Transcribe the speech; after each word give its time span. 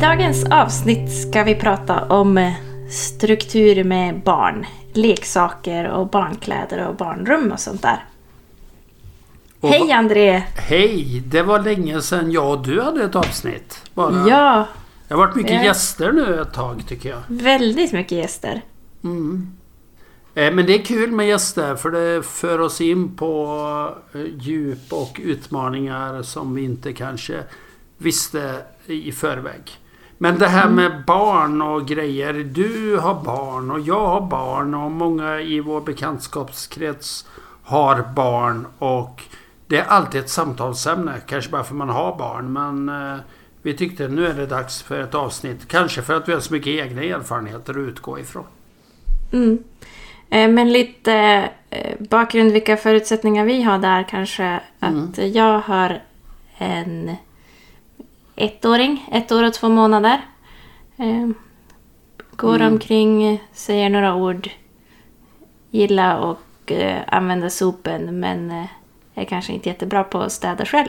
Dagens 0.00 0.44
avsnitt 0.50 1.12
ska 1.12 1.42
vi 1.44 1.54
prata 1.54 2.04
om 2.04 2.38
eh, 2.38 2.52
struktur 2.90 3.84
med 3.84 4.20
barn, 4.22 4.66
leksaker 4.92 5.88
och 5.88 6.06
barnkläder 6.10 6.88
och 6.88 6.96
barnrum 6.96 7.52
och 7.52 7.60
sånt 7.60 7.82
där. 7.82 8.04
Och 9.60 9.68
Hej 9.68 9.92
André! 9.92 10.42
Hej! 10.56 11.22
Det 11.26 11.42
var 11.42 11.60
länge 11.60 12.00
sedan 12.02 12.32
jag 12.32 12.50
och 12.58 12.66
du 12.66 12.80
hade 12.80 13.04
ett 13.04 13.16
avsnitt. 13.16 13.82
Bara. 13.94 14.28
Ja, 14.28 14.66
Det 15.08 15.14
har 15.14 15.18
varit 15.18 15.34
mycket 15.36 15.52
Ja. 15.52 15.64
gäster 15.64 16.12
nu 16.12 16.40
ett 16.42 16.52
tag 16.54 16.82
tycker 16.88 17.08
jag. 17.10 17.18
väldigt 17.28 17.92
mycket 17.92 18.18
gäster. 18.18 18.60
Mm. 19.04 19.52
Eh, 20.34 20.52
Men 20.52 20.66
det 20.66 20.74
är 20.74 20.84
kul 20.84 21.10
med 21.12 21.28
gäster 21.28 21.76
för 21.76 21.90
det 21.90 22.22
för 22.26 22.58
oss 22.58 22.80
in 22.80 23.16
på 23.16 23.94
eh, 24.14 24.20
djup 24.38 24.92
och 24.92 25.20
utmaningar 25.24 26.22
som 26.22 26.54
vi 26.54 26.62
inte 26.64 26.92
kanske 26.92 27.42
visste 27.98 28.54
i 28.86 29.12
förväg. 29.12 29.62
Men 30.22 30.38
det 30.38 30.46
här 30.46 30.68
med 30.68 31.04
barn 31.06 31.62
och 31.62 31.86
grejer. 31.86 32.32
Du 32.32 32.96
har 32.96 33.24
barn 33.24 33.70
och 33.70 33.80
jag 33.80 34.06
har 34.06 34.20
barn 34.20 34.74
och 34.74 34.90
många 34.90 35.40
i 35.40 35.60
vår 35.60 35.80
bekantskapskrets 35.80 37.26
har 37.62 38.02
barn 38.14 38.66
och 38.78 39.22
det 39.66 39.78
är 39.78 39.84
alltid 39.84 40.20
ett 40.20 40.28
samtalsämne. 40.30 41.20
Kanske 41.26 41.50
bara 41.50 41.64
för 41.64 41.74
man 41.74 41.88
har 41.88 42.18
barn 42.18 42.52
men 42.52 42.88
eh, 42.88 43.20
vi 43.62 43.76
tyckte 43.76 44.08
nu 44.08 44.26
är 44.26 44.34
det 44.34 44.46
dags 44.46 44.82
för 44.82 45.00
ett 45.00 45.14
avsnitt. 45.14 45.68
Kanske 45.68 46.02
för 46.02 46.14
att 46.14 46.28
vi 46.28 46.32
har 46.32 46.40
så 46.40 46.52
mycket 46.52 46.86
egna 46.86 47.02
erfarenheter 47.02 47.72
att 47.72 47.88
utgå 47.88 48.18
ifrån. 48.18 48.44
Mm. 49.32 49.58
Eh, 50.30 50.48
Men 50.50 50.72
lite 50.72 51.48
eh, 51.70 51.96
bakgrund, 51.98 52.52
vilka 52.52 52.76
förutsättningar 52.76 53.44
vi 53.44 53.62
har 53.62 53.78
där 53.78 54.02
kanske. 54.02 54.60
Att 54.80 55.18
jag 55.18 55.58
har 55.58 56.02
en 56.58 57.16
ettåring, 58.40 59.08
ett 59.12 59.32
år 59.32 59.44
och 59.44 59.54
två 59.54 59.68
månader. 59.68 60.20
Eh, 60.96 61.28
Går 62.36 62.62
omkring, 62.62 63.42
säger 63.52 63.90
några 63.90 64.14
ord. 64.14 64.50
Gillar 65.70 66.18
och 66.18 66.72
eh, 66.72 67.02
använda 67.06 67.50
sopen 67.50 68.20
men 68.20 68.50
eh, 68.50 68.66
är 69.14 69.24
kanske 69.24 69.52
inte 69.52 69.68
jättebra 69.68 70.04
på 70.04 70.18
att 70.18 70.32
städa 70.32 70.64
själv. 70.64 70.88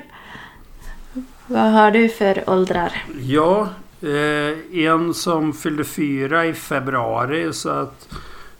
Vad 1.47 1.71
har 1.71 1.91
du 1.91 2.09
för 2.09 2.49
åldrar? 2.49 3.03
Ja, 3.21 3.69
eh, 4.01 4.83
en 4.85 5.13
som 5.13 5.53
fyllde 5.53 5.83
fyra 5.83 6.45
i 6.45 6.53
februari 6.53 7.53
så 7.53 7.69
att 7.69 8.07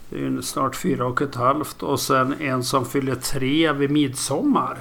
det 0.09 0.25
är 0.25 0.41
snart 0.41 0.75
fyra 0.75 1.05
och 1.05 1.21
ett 1.21 1.35
halvt. 1.35 1.83
Och 1.83 1.99
sen 1.99 2.35
en 2.41 2.63
som 2.63 2.85
fyllde 2.85 3.15
tre 3.15 3.71
vid 3.71 3.91
midsommar. 3.91 4.77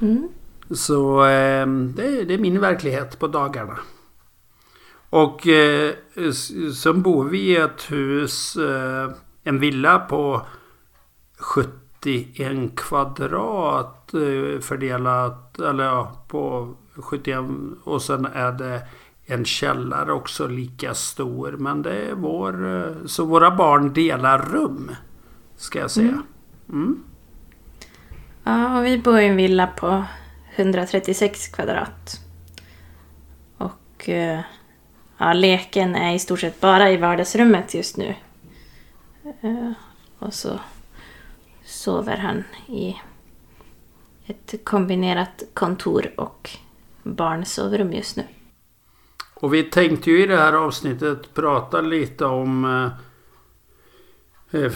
Mm. 0.00 0.28
Så 0.74 1.20
eh, 1.24 1.66
det, 1.66 2.06
är- 2.20 2.24
det 2.24 2.34
är 2.34 2.38
min 2.38 2.60
verklighet 2.60 3.18
på 3.18 3.26
dagarna. 3.26 3.78
Och 5.10 5.46
eh, 5.48 5.94
sen 6.74 7.02
bor 7.02 7.24
vi 7.28 7.38
i 7.38 7.56
ett 7.56 7.90
hus, 7.92 8.56
eh, 8.56 9.10
en 9.44 9.58
villa 9.58 9.98
på 9.98 10.46
71 11.38 12.76
kvadrat 12.76 14.14
eh, 14.14 14.60
fördelat, 14.60 15.60
eller 15.60 15.84
ja, 15.84 16.24
på 16.28 16.74
71 16.94 17.38
och 17.84 18.02
sen 18.02 18.26
är 18.26 18.52
det 18.52 18.82
en 19.26 19.44
källare 19.44 20.12
också 20.12 20.46
lika 20.46 20.94
stor. 20.94 21.52
Men 21.58 21.82
det 21.82 21.96
är 21.96 22.14
vår, 22.14 22.94
så 23.06 23.24
våra 23.24 23.50
barn 23.56 23.92
delar 23.92 24.38
rum. 24.52 24.90
Ska 25.56 25.78
jag 25.78 25.90
säga. 25.90 26.22
Mm. 26.68 27.02
Ja, 28.44 28.78
och 28.78 28.84
vi 28.86 28.98
bor 28.98 29.18
i 29.18 29.26
en 29.26 29.36
villa 29.36 29.66
på 29.66 30.04
136 30.56 31.48
kvadrat. 31.48 32.20
Och 33.56 34.08
eh, 34.08 34.40
ja, 35.18 35.32
leken 35.32 35.94
är 35.94 36.14
i 36.14 36.18
stort 36.18 36.40
sett 36.40 36.60
bara 36.60 36.90
i 36.90 36.96
vardagsrummet 36.96 37.74
just 37.74 37.96
nu. 37.96 38.14
Eh, 39.40 39.72
och 40.18 40.34
så 40.34 40.60
sover 41.64 42.16
han 42.16 42.44
i 42.66 42.96
ett 44.26 44.64
kombinerat 44.64 45.42
kontor 45.54 46.10
och 46.16 46.50
barnsovrum 47.02 47.92
just 47.92 48.16
nu. 48.16 48.24
Och 49.34 49.54
vi 49.54 49.62
tänkte 49.62 50.10
ju 50.10 50.22
i 50.22 50.26
det 50.26 50.36
här 50.36 50.52
avsnittet 50.52 51.34
prata 51.34 51.80
lite 51.80 52.24
om... 52.24 52.64
Eh, 52.64 53.09
Eh, 54.50 54.72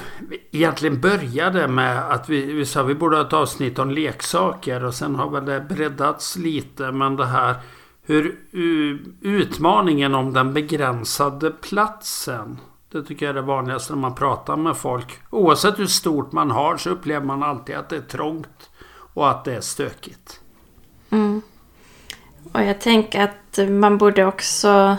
egentligen 0.51 1.01
började 1.01 1.69
med 1.69 2.13
att 2.13 2.29
vi, 2.29 2.53
vi 2.53 2.67
sa 2.67 2.81
att 2.81 2.87
vi 2.87 2.95
borde 2.95 3.17
ha 3.17 3.27
ett 3.27 3.33
avsnitt 3.33 3.79
om 3.79 3.91
leksaker 3.91 4.85
och 4.85 4.95
sen 4.95 5.15
har 5.15 5.31
väl 5.31 5.45
det 5.45 5.61
breddats 5.61 6.37
lite. 6.37 6.93
Men 6.93 7.17
det 7.17 7.27
här 7.27 7.55
hur 8.07 8.39
utmaningen 9.21 10.15
om 10.15 10.33
den 10.33 10.55
begränsade 10.55 11.51
platsen. 11.51 12.59
Det 12.93 13.03
tycker 13.03 13.27
jag 13.27 13.31
är 13.31 13.41
det 13.41 13.47
vanligaste 13.47 13.93
när 13.93 14.01
man 14.01 14.15
pratar 14.15 14.57
med 14.57 14.77
folk. 14.77 15.19
Oavsett 15.31 15.79
hur 15.79 15.87
stort 15.87 16.33
man 16.33 16.51
har 16.51 16.77
så 16.77 16.91
upplever 16.91 17.27
man 17.27 17.43
alltid 17.43 17.77
att 17.77 17.89
det 17.89 17.97
är 17.97 18.01
trångt 18.01 18.71
och 19.15 19.31
att 19.31 19.45
det 19.45 19.55
är 19.55 19.61
stökigt. 19.61 20.41
Mm. 21.11 21.43
Och 22.53 22.63
jag 22.63 22.81
tänker 22.81 23.23
att 23.23 23.71
man 23.71 23.99
borde 23.99 24.25
också 24.25 24.97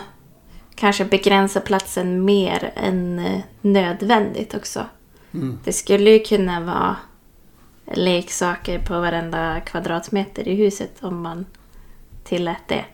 kanske 0.76 1.04
begränsa 1.04 1.60
platsen 1.60 2.24
mer 2.24 2.72
än 2.76 3.18
eh, 3.18 3.40
nödvändigt 3.60 4.54
också. 4.54 4.84
Mm. 5.32 5.58
Det 5.64 5.72
skulle 5.72 6.10
ju 6.10 6.18
kunna 6.18 6.60
vara 6.60 6.96
leksaker 7.94 8.78
på 8.78 9.00
varenda 9.00 9.60
kvadratmeter 9.60 10.48
i 10.48 10.54
huset 10.54 10.92
om 11.00 11.22
man 11.22 11.46
tillät 12.24 12.68
det. 12.68 12.84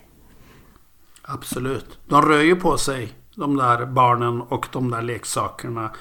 Absolut. 1.21 1.99
De 2.05 2.21
rör 2.21 2.41
ju 2.41 2.55
på 2.55 2.77
sig, 2.77 3.13
de 3.35 3.57
där 3.57 3.85
barnen 3.85 4.41
och 4.41 4.67
de 4.71 4.91
där 4.91 5.01
leksakerna. 5.01 5.91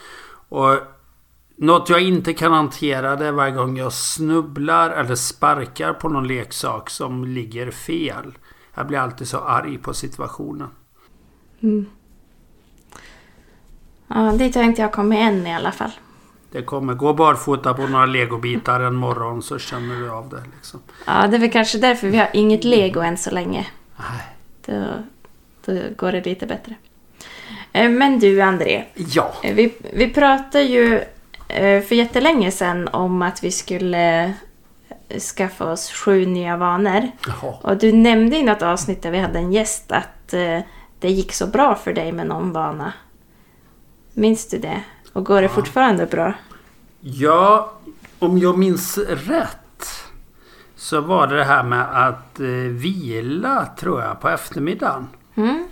Och 0.49 0.78
något 1.56 1.88
jag 1.88 2.00
inte 2.03 2.34
kan 2.34 2.53
hantera 2.53 3.16
det 3.16 3.26
är 3.26 3.32
varje 3.32 3.53
gång 3.53 3.76
jag 3.76 3.93
snubblar 3.93 4.91
eller 4.91 5.14
sparkar 5.14 5.93
på 5.93 6.09
någon 6.09 6.26
leksak 6.26 6.91
som 6.91 7.25
ligger 7.25 7.70
fel. 7.70 8.38
Jag 8.75 8.87
blir 8.87 8.99
alltid 8.99 9.28
så 9.28 9.38
arg 9.38 9.78
på 9.78 9.94
situationen. 9.94 10.69
Ja, 14.09 14.33
dit 14.33 14.55
har 14.55 14.62
inte 14.62 14.83
jag 14.83 14.93
kommit 14.93 15.19
än 15.19 15.47
i 15.47 15.55
alla 15.55 15.73
fall. 15.73 15.91
Det 16.50 16.62
kommer 16.62 16.95
gå 16.95 17.12
barfota 17.15 17.75
på 17.75 17.87
några 17.87 18.06
legobitar 18.06 18.81
en 18.81 18.95
morgon 18.95 19.43
så 19.43 19.59
känner 19.59 20.00
du 20.00 20.11
av 20.11 20.28
det. 20.28 20.43
Liksom. 20.56 20.81
Ja, 21.06 21.27
det 21.27 21.37
är 21.37 21.41
väl 21.41 21.50
kanske 21.50 21.78
därför 21.78 22.09
vi 22.09 22.19
har 22.19 22.28
inget 22.33 22.65
lego 22.65 23.00
än 23.00 23.17
så 23.17 23.31
länge. 23.31 23.67
Nej. 23.97 24.27
Då, 24.67 24.84
då 25.65 25.81
går 25.97 26.12
det 26.12 26.25
lite 26.25 26.47
bättre. 26.47 26.75
Eh, 27.73 27.91
Men 27.91 28.19
du 28.19 28.41
André, 28.41 28.84
Ja. 28.94 29.33
Eh, 29.43 29.55
Vi, 29.55 29.75
vi 29.94 30.09
pratade 30.09 30.65
ju 30.65 30.94
eh, 31.49 31.83
för 31.83 31.94
jättelänge 31.94 32.50
sedan 32.50 32.89
om 32.89 33.23
att 33.23 33.44
vi 33.44 33.50
skulle 33.50 34.33
skaffa 35.37 35.73
oss 35.73 35.91
sju 35.93 36.27
nya 36.27 36.56
vanor. 36.56 37.09
Jaha. 37.27 37.55
Och 37.62 37.77
du 37.77 37.93
nämnde 37.93 38.37
i 38.37 38.43
något 38.43 38.62
avsnitt 38.62 39.03
där 39.03 39.11
vi 39.11 39.19
hade 39.19 39.39
en 39.39 39.53
gäst 39.53 39.93
att 39.93 40.34
det 41.03 41.11
gick 41.11 41.33
så 41.33 41.47
bra 41.47 41.75
för 41.75 41.93
dig 41.93 42.13
med 42.13 42.27
någon 42.27 42.53
vana. 42.53 42.93
Minns 44.15 44.49
du 44.49 44.59
det? 44.59 44.82
Och 45.12 45.25
går 45.25 45.43
det 45.43 45.49
fortfarande 45.49 46.06
bra? 46.06 46.35
Ja, 47.00 47.73
om 48.19 48.38
jag 48.38 48.59
minns 48.59 48.99
rätt 48.99 49.59
så 50.76 51.00
var 51.00 51.26
det 51.26 51.37
det 51.37 51.44
här 51.44 51.62
med 51.62 52.06
att 52.06 52.41
eh, 52.41 52.47
vila 52.71 53.67
tror 53.67 54.03
jag 54.03 54.21
på 54.21 54.29
eftermiddagen. 54.29 55.09
Mm? 55.35 55.67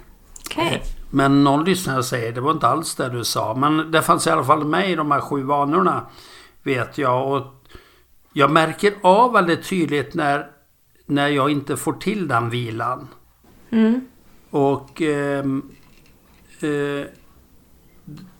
Okej. 0.44 0.82
Men 1.10 1.44
någon 1.44 1.64
lyssnare 1.64 2.02
säger 2.02 2.32
det 2.32 2.40
var 2.40 2.50
inte 2.50 2.68
alls 2.68 2.94
det 2.94 3.08
du 3.08 3.24
sa. 3.24 3.54
Men 3.54 3.90
det 3.90 4.02
fanns 4.02 4.26
i 4.26 4.30
alla 4.30 4.44
fall 4.44 4.64
med 4.64 4.90
i 4.90 4.94
de 4.94 5.10
här 5.10 5.20
sju 5.20 5.42
vanorna. 5.42 6.06
Vet 6.62 6.98
jag. 6.98 7.32
Och 7.32 7.46
jag 8.32 8.50
märker 8.50 8.94
av 9.02 9.32
väldigt 9.32 9.68
tydligt 9.68 10.14
när, 10.14 10.46
när 11.06 11.28
jag 11.28 11.50
inte 11.50 11.76
får 11.76 11.92
till 11.92 12.28
den 12.28 12.50
vilan. 12.50 13.08
Mm. 13.70 14.00
Och 14.50 15.02
eh, 15.02 15.44
eh, 16.60 17.06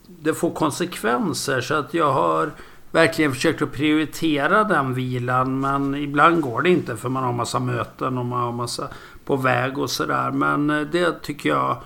det 0.06 0.34
får 0.34 0.50
konsekvenser. 0.50 1.60
Så 1.60 1.74
att 1.74 1.94
jag 1.94 2.12
har 2.12 2.50
verkligen 2.90 3.32
försökt 3.32 3.62
att 3.62 3.72
prioritera 3.72 4.64
den 4.64 4.94
vilan. 4.94 5.60
Men 5.60 5.94
ibland 5.94 6.40
går 6.40 6.62
det 6.62 6.70
inte 6.70 6.96
för 6.96 7.08
man 7.08 7.24
har 7.24 7.32
massa 7.32 7.60
möten 7.60 8.18
och 8.18 8.26
man 8.26 8.40
har 8.40 8.52
massa 8.52 8.88
på 9.24 9.36
väg 9.36 9.78
och 9.78 9.90
sådär. 9.90 10.30
Men 10.30 10.70
eh, 10.70 10.80
det 10.80 11.22
tycker 11.22 11.48
jag 11.48 11.76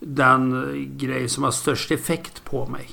den 0.00 0.74
grej 0.98 1.28
som 1.28 1.44
har 1.44 1.50
störst 1.50 1.90
effekt 1.90 2.44
på 2.44 2.66
mig? 2.66 2.90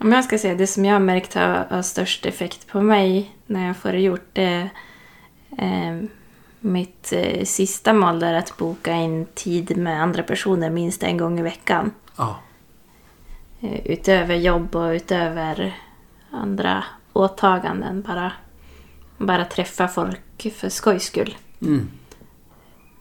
Om 0.00 0.12
jag 0.12 0.24
ska 0.24 0.38
säga 0.38 0.54
det 0.54 0.66
som 0.66 0.84
jag 0.84 0.92
har 0.92 1.00
märkt 1.00 1.34
har, 1.34 1.66
har 1.70 1.82
störst 1.82 2.26
effekt 2.26 2.68
på 2.68 2.82
mig 2.82 3.36
när 3.46 3.66
jag 3.66 3.76
får 3.76 3.92
det 3.92 4.00
gjort 4.00 4.28
det 4.32 4.70
eh, 5.58 6.02
mitt 6.62 7.12
eh, 7.12 7.44
sista 7.44 7.92
mål 7.92 8.20
där 8.20 8.34
att 8.34 8.56
boka 8.56 8.92
in 8.92 9.26
tid 9.34 9.76
med 9.76 10.02
andra 10.02 10.22
personer 10.22 10.70
minst 10.70 11.02
en 11.02 11.16
gång 11.16 11.38
i 11.38 11.42
veckan. 11.42 11.90
Ja. 12.16 12.38
Eh, 13.60 13.86
utöver 13.86 14.34
jobb 14.34 14.76
och 14.76 14.90
utöver 14.90 15.76
andra 16.30 16.84
åtaganden. 17.12 18.02
Bara, 18.02 18.32
bara 19.18 19.44
träffa 19.44 19.88
folk 19.88 20.52
för 20.56 20.68
skojs 20.68 21.04
skull. 21.04 21.36
Mm. 21.62 21.90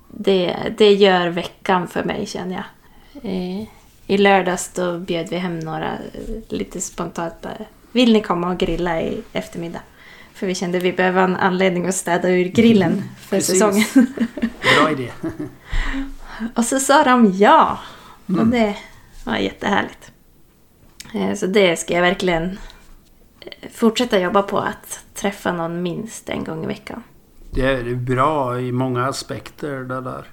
Det, 0.08 0.74
det 0.78 0.94
gör 0.94 1.28
veckan 1.28 1.88
för 1.88 2.04
mig 2.04 2.26
känner 2.26 2.54
jag. 2.54 2.66
Eh, 3.24 3.68
I 4.08 4.18
lördags 4.18 4.74
då 4.74 4.98
bjöd 4.98 5.30
vi 5.30 5.38
hem 5.38 5.60
några 5.60 5.94
eh, 5.94 6.36
lite 6.50 6.82
spontant. 6.82 7.42
Bara, 7.42 7.58
Vill 7.92 8.14
ni 8.14 8.22
komma 8.22 8.50
och 8.50 8.58
grilla 8.58 9.02
i 9.02 9.22
eftermiddag? 9.34 9.82
För 10.42 10.48
vi 10.48 10.56
kände 10.56 10.78
att 10.78 10.84
vi 10.84 10.94
behöver 10.94 11.24
en 11.24 11.36
anledning 11.36 11.86
att 11.88 11.96
städa 11.96 12.30
ur 12.30 12.46
grillen 12.46 13.04
för 13.20 13.36
Precis. 13.38 13.60
säsongen. 13.60 13.86
Bra 14.80 14.92
idé. 14.92 15.12
Och 16.56 16.66
så 16.66 16.80
sa 16.80 17.04
de 17.04 17.32
ja. 17.32 17.80
Och 18.26 18.30
Mm. 18.30 18.50
det 18.50 18.76
var 19.24 19.36
jättehärligt. 19.36 20.12
Eh, 21.14 21.34
Så 21.34 21.48
det 21.48 21.80
ska 21.80 21.94
jag 21.94 22.02
verkligen 22.02 22.44
eh, 23.42 23.70
fortsätta 23.74 24.20
jobba 24.20 24.42
på. 24.42 24.58
Att 24.60 25.00
träffa 25.14 25.52
någon 25.54 25.82
minst 25.82 26.30
en 26.30 26.44
gång 26.44 26.64
i 26.64 26.68
veckan. 26.68 27.04
Det 27.52 27.62
är 27.66 27.96
bra 27.96 28.60
i 28.60 28.72
många 28.72 29.06
aspekter 29.06 29.80
det 29.80 30.02
där. 30.02 30.26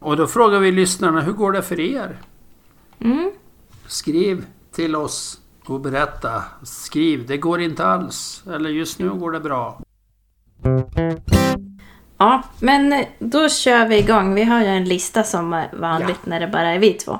Och 0.00 0.16
då 0.16 0.26
frågar 0.26 0.58
vi 0.60 0.72
lyssnarna, 0.72 1.20
hur 1.20 1.32
går 1.32 1.52
det 1.52 1.62
för 1.62 1.80
er? 1.80 2.16
Mm. 3.00 3.30
Skriv 3.86 4.46
till 4.72 4.96
oss 4.96 5.40
och 5.70 5.80
berätta. 5.80 6.42
Skriv, 6.62 7.26
det 7.26 7.36
går 7.36 7.60
inte 7.60 7.84
alls. 7.84 8.42
Eller 8.46 8.70
just 8.70 8.98
nu 8.98 9.10
går 9.10 9.32
det 9.32 9.40
bra. 9.40 9.80
Ja, 12.18 12.42
men 12.60 12.92
eh, 12.92 13.06
då 13.18 13.48
kör 13.48 13.88
vi 13.88 13.98
igång. 13.98 14.34
Vi 14.34 14.44
har 14.44 14.60
ju 14.60 14.66
en 14.66 14.84
lista 14.84 15.22
som 15.22 15.52
är 15.52 15.68
vanligt 15.72 16.26
när 16.26 16.40
det 16.40 16.46
bara 16.46 16.70
är 16.70 16.78
vi 16.78 16.92
två. 16.92 17.18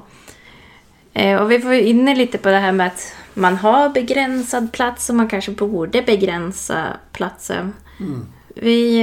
Eh, 1.12 1.42
Och 1.42 1.50
vi 1.50 1.60
får 1.60 1.74
ju 1.74 1.82
inne 1.82 2.14
lite 2.14 2.38
på 2.38 2.48
det 2.48 2.58
här 2.58 2.72
med 2.72 2.86
att 2.86 3.12
man 3.34 3.56
har 3.56 3.88
begränsad 3.88 4.72
plats 4.72 5.10
och 5.10 5.16
man 5.16 5.28
kanske 5.28 5.50
borde 5.50 6.02
begränsa 6.02 6.86
platsen. 7.12 7.72
Mm. 8.00 8.26
Vi... 8.54 9.02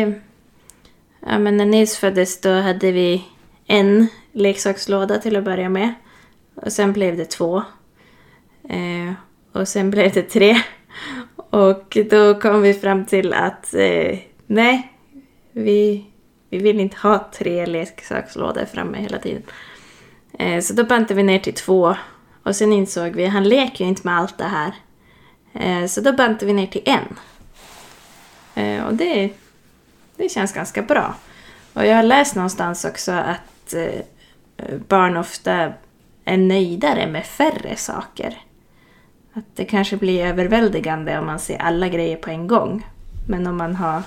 Ja, 1.28 1.40
men 1.40 1.58
när 1.58 1.66
Nils 1.66 1.98
föddes 1.98 2.42
då 2.42 2.54
hade 2.62 2.92
vi 2.92 3.26
en 3.68 4.08
leksakslåda 4.32 5.18
till 5.18 5.36
att 5.36 5.44
börja 5.44 5.70
med. 5.70 5.94
Och 6.56 6.72
sen 6.72 6.94
blev 6.94 7.18
det 7.18 7.26
två. 7.26 7.64
Eh, 8.70 9.14
och 9.56 9.68
sen 9.68 9.92
blev 9.92 10.14
det 10.14 10.22
tre. 10.22 10.62
Och 11.50 11.98
då 12.10 12.40
kom 12.40 12.62
vi 12.62 12.74
fram 12.74 13.06
till 13.06 13.34
att 13.34 13.74
eh, 13.74 14.20
nej, 14.48 14.92
vi, 15.52 16.06
vi 16.50 16.58
vill 16.58 16.80
inte 16.80 16.98
ha 16.98 17.32
tre 17.34 17.66
leksakslådor 17.66 18.66
framme 18.66 18.98
hela 18.98 19.18
tiden. 19.18 19.44
Eh, 20.40 20.62
så 20.62 20.74
då 20.74 20.84
bantade 20.84 21.14
vi 21.14 21.24
ner 21.24 21.40
till 21.40 21.54
två. 21.54 21.96
Och 22.44 22.56
sen 22.56 22.74
insåg 22.74 23.16
vi, 23.16 23.26
han 23.26 23.50
leker 23.50 23.84
ju 23.84 23.90
inte 23.90 24.02
med 24.04 24.18
allt 24.18 24.38
det 24.38 24.44
här. 24.44 24.74
Eh, 25.54 25.88
så 25.88 26.02
då 26.02 26.14
bantade 26.14 26.46
vi 26.46 26.54
ner 26.54 26.68
till 26.68 26.84
en. 26.86 27.16
Eh, 28.56 28.86
och 28.86 28.94
det, 28.94 29.30
det 30.16 30.30
känns 30.30 30.54
ganska 30.54 30.82
bra. 30.82 31.16
Och 31.74 31.86
jag 31.86 31.96
har 31.96 32.04
läst 32.04 32.36
någonstans 32.36 32.86
också 32.86 33.12
att 33.12 33.74
eh, 33.74 34.02
barn 34.88 35.18
ofta 35.18 35.74
är 36.26 36.38
nöjdare 36.38 37.08
med 37.08 37.26
färre 37.26 37.76
saker. 37.76 38.45
Att 39.38 39.56
det 39.56 39.66
kanske 39.66 39.98
blir 39.98 40.26
överväldigande 40.26 41.20
om 41.20 41.26
man 41.26 41.40
ser 41.40 41.58
alla 41.58 41.90
grejer 41.90 42.18
på 42.18 42.30
en 42.30 42.48
gång. 42.48 42.88
Men 43.28 43.48
om 43.48 43.58
man 43.58 43.76
har 43.76 44.04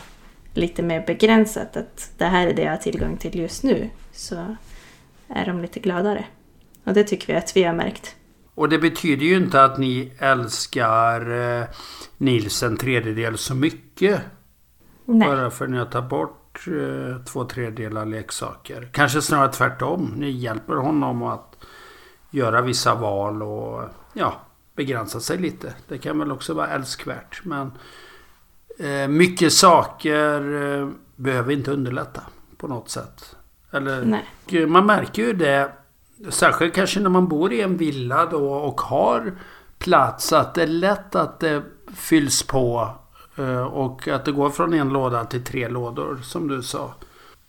lite 0.54 0.82
mer 0.82 1.06
begränsat 1.06 1.76
att 1.76 2.10
det 2.18 2.24
här 2.24 2.46
är 2.46 2.54
det 2.54 2.62
jag 2.62 2.70
har 2.70 2.76
tillgång 2.76 3.16
till 3.16 3.38
just 3.38 3.64
nu 3.64 3.90
så 4.12 4.56
är 5.28 5.46
de 5.46 5.62
lite 5.62 5.80
gladare. 5.80 6.24
Och 6.84 6.94
det 6.94 7.04
tycker 7.04 7.26
vi 7.26 7.38
att 7.38 7.56
vi 7.56 7.62
har 7.62 7.74
märkt. 7.74 8.16
Och 8.54 8.68
det 8.68 8.78
betyder 8.78 9.26
ju 9.26 9.36
inte 9.36 9.64
att 9.64 9.78
ni 9.78 10.12
älskar 10.18 11.30
eh, 11.60 11.64
Nils 12.16 12.62
en 12.62 12.76
tredjedel 12.76 13.38
så 13.38 13.54
mycket. 13.54 14.20
Nej. 15.04 15.28
Bara 15.28 15.50
för 15.50 15.64
att 15.64 15.70
ni 15.70 15.78
har 15.78 15.86
tagit 15.86 16.10
bort 16.10 16.66
eh, 16.66 17.24
två 17.24 17.44
tredjedelar 17.44 18.06
leksaker. 18.06 18.88
Kanske 18.92 19.22
snarare 19.22 19.52
tvärtom. 19.52 20.14
Ni 20.16 20.30
hjälper 20.30 20.74
honom 20.74 21.22
att 21.22 21.56
göra 22.30 22.62
vissa 22.62 22.94
val 22.94 23.42
och 23.42 23.88
ja, 24.12 24.47
begränsa 24.78 25.20
sig 25.20 25.38
lite. 25.38 25.74
Det 25.88 25.98
kan 25.98 26.18
väl 26.18 26.32
också 26.32 26.54
vara 26.54 26.66
älskvärt. 26.68 27.40
Men 27.44 27.72
eh, 28.78 29.08
mycket 29.08 29.52
saker 29.52 30.54
eh, 30.62 30.88
behöver 31.16 31.52
inte 31.52 31.70
underlätta 31.72 32.20
på 32.56 32.68
något 32.68 32.90
sätt. 32.90 33.36
Eller 33.70 34.04
man 34.66 34.86
märker 34.86 35.22
ju 35.22 35.32
det. 35.32 35.72
Särskilt 36.28 36.74
kanske 36.74 37.00
när 37.00 37.10
man 37.10 37.28
bor 37.28 37.52
i 37.52 37.60
en 37.60 37.76
villa 37.76 38.26
då 38.26 38.52
och 38.52 38.80
har 38.80 39.38
plats. 39.78 40.32
Att 40.32 40.54
det 40.54 40.62
är 40.62 40.66
lätt 40.66 41.14
att 41.14 41.40
det 41.40 41.62
fylls 41.94 42.42
på. 42.42 42.90
eh, 43.36 43.62
Och 43.62 44.08
att 44.08 44.24
det 44.24 44.32
går 44.32 44.50
från 44.50 44.74
en 44.74 44.88
låda 44.88 45.24
till 45.24 45.44
tre 45.44 45.68
lådor 45.68 46.18
som 46.22 46.48
du 46.48 46.62
sa. 46.62 46.94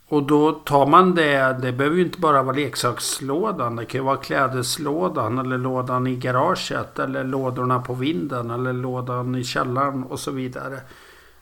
Och 0.09 0.23
då 0.23 0.51
tar 0.51 0.85
man 0.85 1.15
det. 1.15 1.57
Det 1.61 1.71
behöver 1.71 1.97
ju 1.97 2.03
inte 2.03 2.19
bara 2.19 2.43
vara 2.43 2.55
leksakslådan. 2.55 3.75
Det 3.75 3.85
kan 3.85 3.99
ju 4.01 4.05
vara 4.05 4.17
klädeslådan 4.17 5.37
eller 5.37 5.57
lådan 5.57 6.07
i 6.07 6.15
garaget. 6.15 6.99
Eller 6.99 7.23
lådorna 7.23 7.79
på 7.79 7.93
vinden. 7.93 8.49
Eller 8.49 8.73
lådan 8.73 9.35
i 9.35 9.43
källaren 9.43 10.03
och 10.03 10.19
så 10.19 10.31
vidare. 10.31 10.79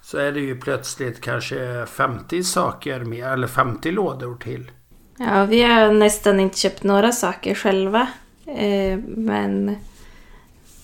Så 0.02 0.18
är 0.18 0.32
det 0.32 0.40
ju 0.40 0.60
plötsligt 0.60 1.22
kanske 1.22 1.86
50 1.86 2.44
saker 2.44 3.00
mer. 3.00 3.28
Eller 3.28 3.48
50 3.48 3.92
lådor 3.92 4.36
till. 4.36 4.72
Ja, 5.18 5.46
vi 5.46 5.64
har 5.64 5.92
nästan 5.92 6.40
inte 6.40 6.58
köpt 6.58 6.84
några 6.84 7.12
saker 7.12 7.56
själva. 7.56 8.08
Eh, 8.46 9.00
men, 9.08 9.76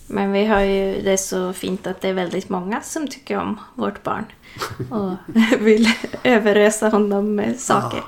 men 0.07 0.31
vi 0.31 0.45
har 0.45 0.61
ju 0.61 1.01
det 1.01 1.11
är 1.11 1.17
så 1.17 1.53
fint 1.53 1.87
att 1.87 2.01
det 2.01 2.09
är 2.09 2.13
väldigt 2.13 2.49
många 2.49 2.81
som 2.81 3.07
tycker 3.07 3.37
om 3.37 3.59
vårt 3.75 4.03
barn. 4.03 4.25
Och 4.89 5.15
vill 5.59 5.87
överösa 6.23 6.89
honom 6.89 7.35
med 7.35 7.59
saker. 7.59 8.03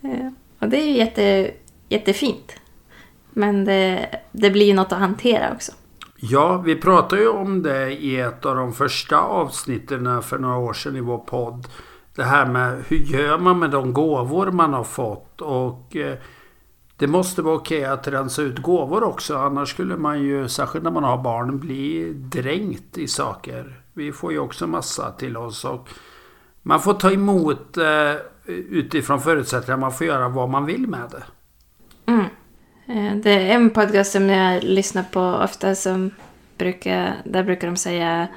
Ja. 0.00 0.32
och 0.58 0.68
det 0.68 0.76
är 0.76 0.86
ju 0.86 0.96
jätte, 0.96 1.50
jättefint. 1.88 2.52
Men 3.30 3.64
det, 3.64 4.08
det 4.32 4.50
blir 4.50 4.66
ju 4.66 4.74
något 4.74 4.92
att 4.92 4.98
hantera 4.98 5.52
också. 5.52 5.72
Ja, 6.16 6.56
vi 6.56 6.76
pratade 6.76 7.22
ju 7.22 7.28
om 7.28 7.62
det 7.62 7.92
i 7.92 8.20
ett 8.20 8.46
av 8.46 8.56
de 8.56 8.72
första 8.72 9.20
avsnitten 9.20 10.22
för 10.22 10.38
några 10.38 10.56
år 10.56 10.72
sedan 10.72 10.96
i 10.96 11.00
vår 11.00 11.18
podd. 11.18 11.68
Det 12.14 12.24
här 12.24 12.46
med 12.46 12.84
hur 12.88 12.96
gör 12.96 13.38
man 13.38 13.58
med 13.58 13.70
de 13.70 13.92
gåvor 13.92 14.50
man 14.50 14.72
har 14.72 14.84
fått 14.84 15.40
och 15.40 15.96
eh, 15.96 16.18
det 17.04 17.08
måste 17.08 17.42
vara 17.42 17.54
okej 17.54 17.84
att 17.84 18.08
rensa 18.08 18.42
ut 18.42 18.58
gåvor 18.58 19.02
också. 19.04 19.36
Annars 19.36 19.70
skulle 19.70 19.96
man 19.96 20.22
ju, 20.22 20.48
särskilt 20.48 20.84
när 20.84 20.90
man 20.90 21.04
har 21.04 21.18
barn, 21.18 21.58
bli 21.58 22.12
dränkt 22.14 22.98
i 22.98 23.08
saker. 23.08 23.80
Vi 23.92 24.12
får 24.12 24.32
ju 24.32 24.38
också 24.38 24.66
massa 24.66 25.10
till 25.10 25.36
oss 25.36 25.64
och 25.64 25.88
man 26.62 26.80
får 26.80 26.94
ta 26.94 27.12
emot 27.12 27.76
eh, 27.76 28.14
utifrån 28.46 29.20
förutsättningar. 29.20 29.78
Man 29.78 29.92
får 29.92 30.06
göra 30.06 30.28
vad 30.28 30.48
man 30.48 30.66
vill 30.66 30.86
med 30.86 31.10
det. 31.10 31.22
Mm. 32.12 32.24
Eh, 32.86 33.16
Det 33.16 33.30
är 33.30 33.54
en 33.54 33.70
podcast 33.70 34.12
som 34.12 34.28
jag 34.28 34.64
lyssnar 34.64 35.02
på 35.02 35.20
ofta 35.20 35.74
som 35.74 36.10
brukar, 36.58 37.14
där 37.24 37.42
brukar 37.42 37.68
de 37.68 37.76
säga 37.76 38.28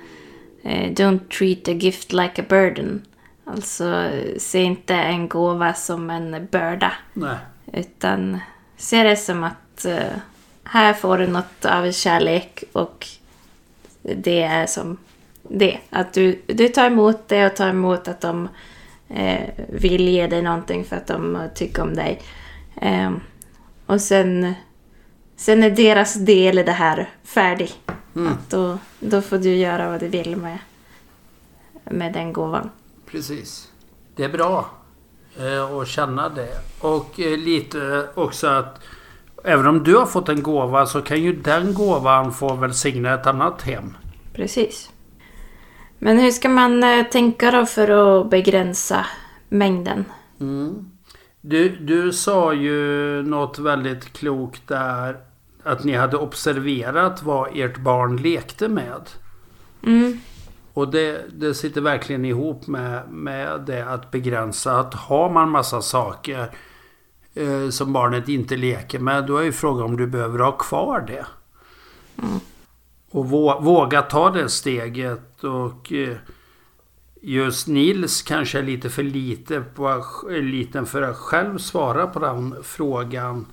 eh, 0.63 0.91
Don't 0.91 1.27
treat 1.37 1.67
a 1.67 1.71
gift 1.71 2.13
like 2.13 2.41
a 2.41 2.45
burden. 2.49 3.01
Alltså 3.45 3.85
eh, 3.93 4.37
se 4.37 4.59
inte 4.59 4.95
en 4.95 5.27
gåva 5.27 5.73
som 5.73 6.09
en 6.09 6.47
börda. 6.51 6.91
Nej. 7.13 7.37
Utan 7.73 8.37
se 8.77 9.03
det 9.03 9.15
som 9.15 9.43
att 9.43 9.85
eh, 9.85 10.17
här 10.63 10.93
får 10.93 11.17
du 11.17 11.27
något 11.27 11.65
av 11.65 11.91
kärlek 11.91 12.63
och 12.71 13.07
det 14.01 14.43
är 14.43 14.65
som 14.65 14.97
det. 15.43 15.79
Att 15.89 16.13
du, 16.13 16.41
du 16.47 16.69
tar 16.69 16.87
emot 16.87 17.27
det 17.27 17.45
och 17.45 17.55
tar 17.55 17.69
emot 17.69 18.07
att 18.07 18.21
de 18.21 18.49
eh, 19.09 19.49
vill 19.69 20.07
ge 20.07 20.27
dig 20.27 20.41
någonting 20.41 20.85
för 20.85 20.95
att 20.95 21.07
de 21.07 21.49
tycker 21.55 21.81
om 21.81 21.95
dig. 21.95 22.21
Ehm, 22.81 23.19
och 23.85 24.01
sen, 24.01 24.53
sen 25.35 25.63
är 25.63 25.71
deras 25.71 26.13
del 26.13 26.59
i 26.59 26.63
det 26.63 26.71
här 26.71 27.09
färdig. 27.23 27.73
Mm. 28.15 28.33
Att 28.33 28.49
då, 28.49 28.77
då 28.99 29.21
får 29.21 29.37
du 29.37 29.55
göra 29.55 29.89
vad 29.89 29.99
du 29.99 30.07
vill 30.07 30.35
med, 30.35 30.57
med 31.83 32.13
den 32.13 32.33
gåvan. 32.33 32.69
Precis. 33.05 33.71
Det 34.15 34.23
är 34.23 34.29
bra 34.29 34.76
eh, 35.39 35.77
att 35.77 35.87
känna 35.87 36.29
det. 36.29 36.57
Och 36.79 37.19
eh, 37.19 37.37
lite 37.37 38.07
också 38.13 38.47
att 38.47 38.81
även 39.43 39.67
om 39.67 39.83
du 39.83 39.95
har 39.95 40.05
fått 40.05 40.29
en 40.29 40.43
gåva 40.43 40.85
så 40.85 41.01
kan 41.01 41.23
ju 41.23 41.33
den 41.33 41.73
gåvan 41.73 42.33
få 42.33 42.53
välsigna 42.53 43.13
ett 43.13 43.27
annat 43.27 43.61
hem. 43.61 43.97
Precis. 44.33 44.91
Men 45.99 46.19
hur 46.19 46.31
ska 46.31 46.49
man 46.49 46.83
eh, 46.83 47.05
tänka 47.05 47.51
då 47.51 47.65
för 47.65 47.89
att 47.89 48.29
begränsa 48.29 49.05
mängden? 49.49 50.05
Mm. 50.39 50.91
Du, 51.41 51.69
du 51.69 52.13
sa 52.13 52.53
ju 52.53 53.23
något 53.23 53.59
väldigt 53.59 54.13
klokt 54.13 54.67
där. 54.67 55.17
Att 55.63 55.83
ni 55.83 55.95
hade 55.95 56.17
observerat 56.17 57.23
vad 57.23 57.49
ert 57.53 57.77
barn 57.77 58.17
lekte 58.17 58.67
med. 58.67 59.09
Mm. 59.85 60.19
Och 60.77 60.91
det, 60.91 61.25
det 61.33 61.53
sitter 61.53 61.81
verkligen 61.81 62.25
ihop 62.25 62.67
med, 62.67 63.09
med 63.09 63.61
det 63.61 63.85
att 63.85 64.11
begränsa. 64.11 64.79
Att 64.79 64.93
har 64.93 65.29
man 65.29 65.49
massa 65.49 65.81
saker 65.81 66.51
eh, 67.33 67.69
som 67.69 67.93
barnet 67.93 68.29
inte 68.29 68.55
leker 68.57 68.99
med. 68.99 69.25
Då 69.25 69.37
är 69.37 69.43
ju 69.43 69.51
frågan 69.51 69.85
om 69.85 69.97
du 69.97 70.07
behöver 70.07 70.39
ha 70.39 70.51
kvar 70.51 71.03
det. 71.07 71.25
Mm. 72.23 72.39
Och 73.11 73.29
vå, 73.29 73.59
våga 73.59 74.01
ta 74.01 74.29
det 74.29 74.49
steget. 74.49 75.43
Och 75.43 75.93
eh, 75.93 76.17
just 77.21 77.67
Nils 77.67 78.21
kanske 78.21 78.59
är 78.59 78.63
lite 78.63 78.89
för 78.89 79.03
lite 79.03 79.61
på, 79.61 80.03
liten 80.29 80.85
för 80.85 81.01
att 81.01 81.17
själv 81.17 81.57
svara 81.57 82.07
på 82.07 82.19
den 82.19 82.55
frågan. 82.63 83.45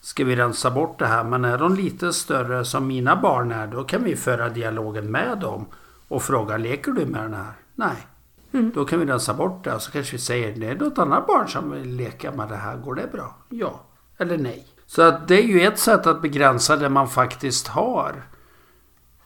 Ska 0.00 0.24
vi 0.24 0.36
rensa 0.36 0.70
bort 0.70 0.98
det 0.98 1.06
här? 1.06 1.24
Men 1.24 1.44
är 1.44 1.58
de 1.58 1.74
lite 1.74 2.12
större 2.12 2.64
som 2.64 2.86
mina 2.86 3.16
barn 3.16 3.52
är. 3.52 3.66
Då 3.66 3.84
kan 3.84 4.04
vi 4.04 4.16
föra 4.16 4.48
dialogen 4.48 5.10
med 5.10 5.38
dem. 5.38 5.66
Och 6.08 6.22
fråga, 6.22 6.56
leker 6.56 6.92
du 6.92 7.06
med 7.06 7.22
den 7.22 7.34
här? 7.34 7.52
Nej. 7.74 8.06
Mm. 8.52 8.70
Då 8.74 8.84
kan 8.84 9.00
vi 9.00 9.06
rensa 9.06 9.34
bort 9.34 9.64
det. 9.64 9.74
Och 9.74 9.82
så 9.82 9.90
kanske 9.90 10.12
vi 10.12 10.18
säger, 10.18 10.56
det 10.56 10.66
är 10.68 10.74
något 10.74 10.98
annat 10.98 11.26
barn 11.26 11.48
som 11.48 11.70
vill 11.70 11.96
leka 11.96 12.32
med 12.32 12.48
det 12.48 12.56
här. 12.56 12.76
Går 12.76 12.94
det 12.94 13.12
bra? 13.12 13.36
Ja. 13.48 13.80
Eller 14.18 14.38
nej. 14.38 14.66
Så 14.86 15.02
att 15.02 15.28
det 15.28 15.34
är 15.42 15.46
ju 15.46 15.60
ett 15.62 15.78
sätt 15.78 16.06
att 16.06 16.22
begränsa 16.22 16.76
det 16.76 16.88
man 16.88 17.08
faktiskt 17.08 17.68
har. 17.68 18.22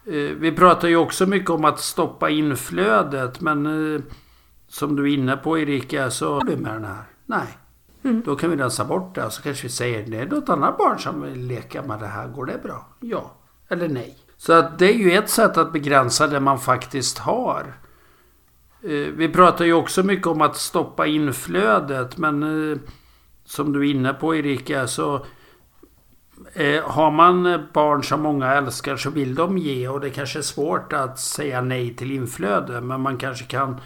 Eh, 0.07 0.13
Vi 0.13 0.53
pratar 0.53 0.89
ju 0.89 0.97
också 0.97 1.27
mycket 1.27 1.51
om 1.51 1.65
att 1.65 1.81
stoppa 1.81 2.31
inflödet. 2.31 3.41
Men 3.41 3.67
eh, 3.95 4.01
som 4.69 4.97
du 4.97 5.03
är 5.13 5.15
inne 5.15 5.37
på 5.37 5.59
Erika, 5.59 6.11
så 6.11 6.41
är 6.41 6.45
du 6.45 6.57
med 6.57 6.73
den 6.73 6.85
här? 6.85 7.05
Nej. 7.27 7.59
Mm. 8.03 8.23
Då 8.27 8.37
kan 8.37 8.51
vi 8.51 8.57
rensa 8.57 8.85
bort 8.85 9.15
det. 9.15 9.25
Och 9.27 9.33
så 9.33 9.43
kanske 9.43 9.63
vi 9.63 9.69
säger, 9.73 10.07
det 10.07 10.19
är 10.19 10.27
något 10.27 10.49
annat 10.49 10.79
barn 10.79 10.99
som 10.99 11.23
vill 11.23 11.47
leka 11.47 11.83
med 11.83 12.01
det 12.01 12.07
här. 12.07 12.29
Går 12.29 12.47
det 12.47 12.63
bra? 12.63 12.87
Ja. 13.01 13.31
Eller 13.69 13.89
nej. 13.89 14.19
Så 14.41 14.53
att 14.53 14.79
det 14.79 14.95
är 14.95 14.99
ju 14.99 15.13
ett 15.13 15.31
sätt 15.31 15.57
att 15.57 15.73
begränsa 15.73 16.27
det 16.27 16.41
man 16.41 16.59
faktiskt 16.59 17.19
har. 17.19 17.75
Eh, 18.83 18.91
vi 18.91 19.29
pratar 19.29 19.65
ju 19.65 19.73
också 19.73 20.03
mycket 20.03 20.27
om 20.27 20.41
att 20.41 20.57
stoppa 20.57 21.07
inflödet. 21.07 22.17
Men 22.17 22.71
eh, 22.73 22.79
som 23.45 23.73
du 23.73 23.81
är 23.89 23.91
inne 23.91 24.13
på 24.13 24.37
Erika 24.37 24.87
så 24.87 25.27
eh, 26.53 26.85
har 26.85 27.11
man 27.11 27.67
barn 27.73 28.05
som 28.05 28.23
många 28.23 28.55
älskar 28.55 28.97
så 28.97 29.11
vill 29.11 29.35
de 29.35 29.59
ge 29.59 29.89
och 29.89 30.01
det 30.01 30.11
kanske 30.11 30.39
är 30.39 30.43
svårt 30.43 30.93
att 30.93 31.19
säga 31.19 31.61
nej 31.61 31.95
till 31.95 32.11
inflöde. 32.11 32.81
Men 32.81 33.01
man 33.01 33.19
kanske 33.19 33.45
kan 33.45 33.81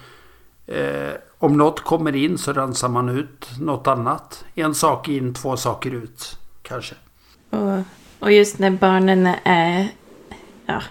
om 1.37 1.57
något 1.57 1.83
kommer 1.83 2.15
in 2.15 2.37
så 2.37 2.53
rensar 2.53 2.89
man 2.89 3.09
ut 3.09 3.49
något 3.59 3.87
annat. 3.87 4.45
En 4.53 4.75
sak 4.75 5.07
in, 5.07 5.33
två 5.33 5.57
saker 5.57 5.91
ut. 5.91 6.39
Kanske. 6.61 6.95
Och, 7.49 7.79
och 8.19 8.31
just 8.31 8.59
när 8.59 8.71
barnen 8.71 9.27
är... 9.43 9.89
Ja, 10.65 10.81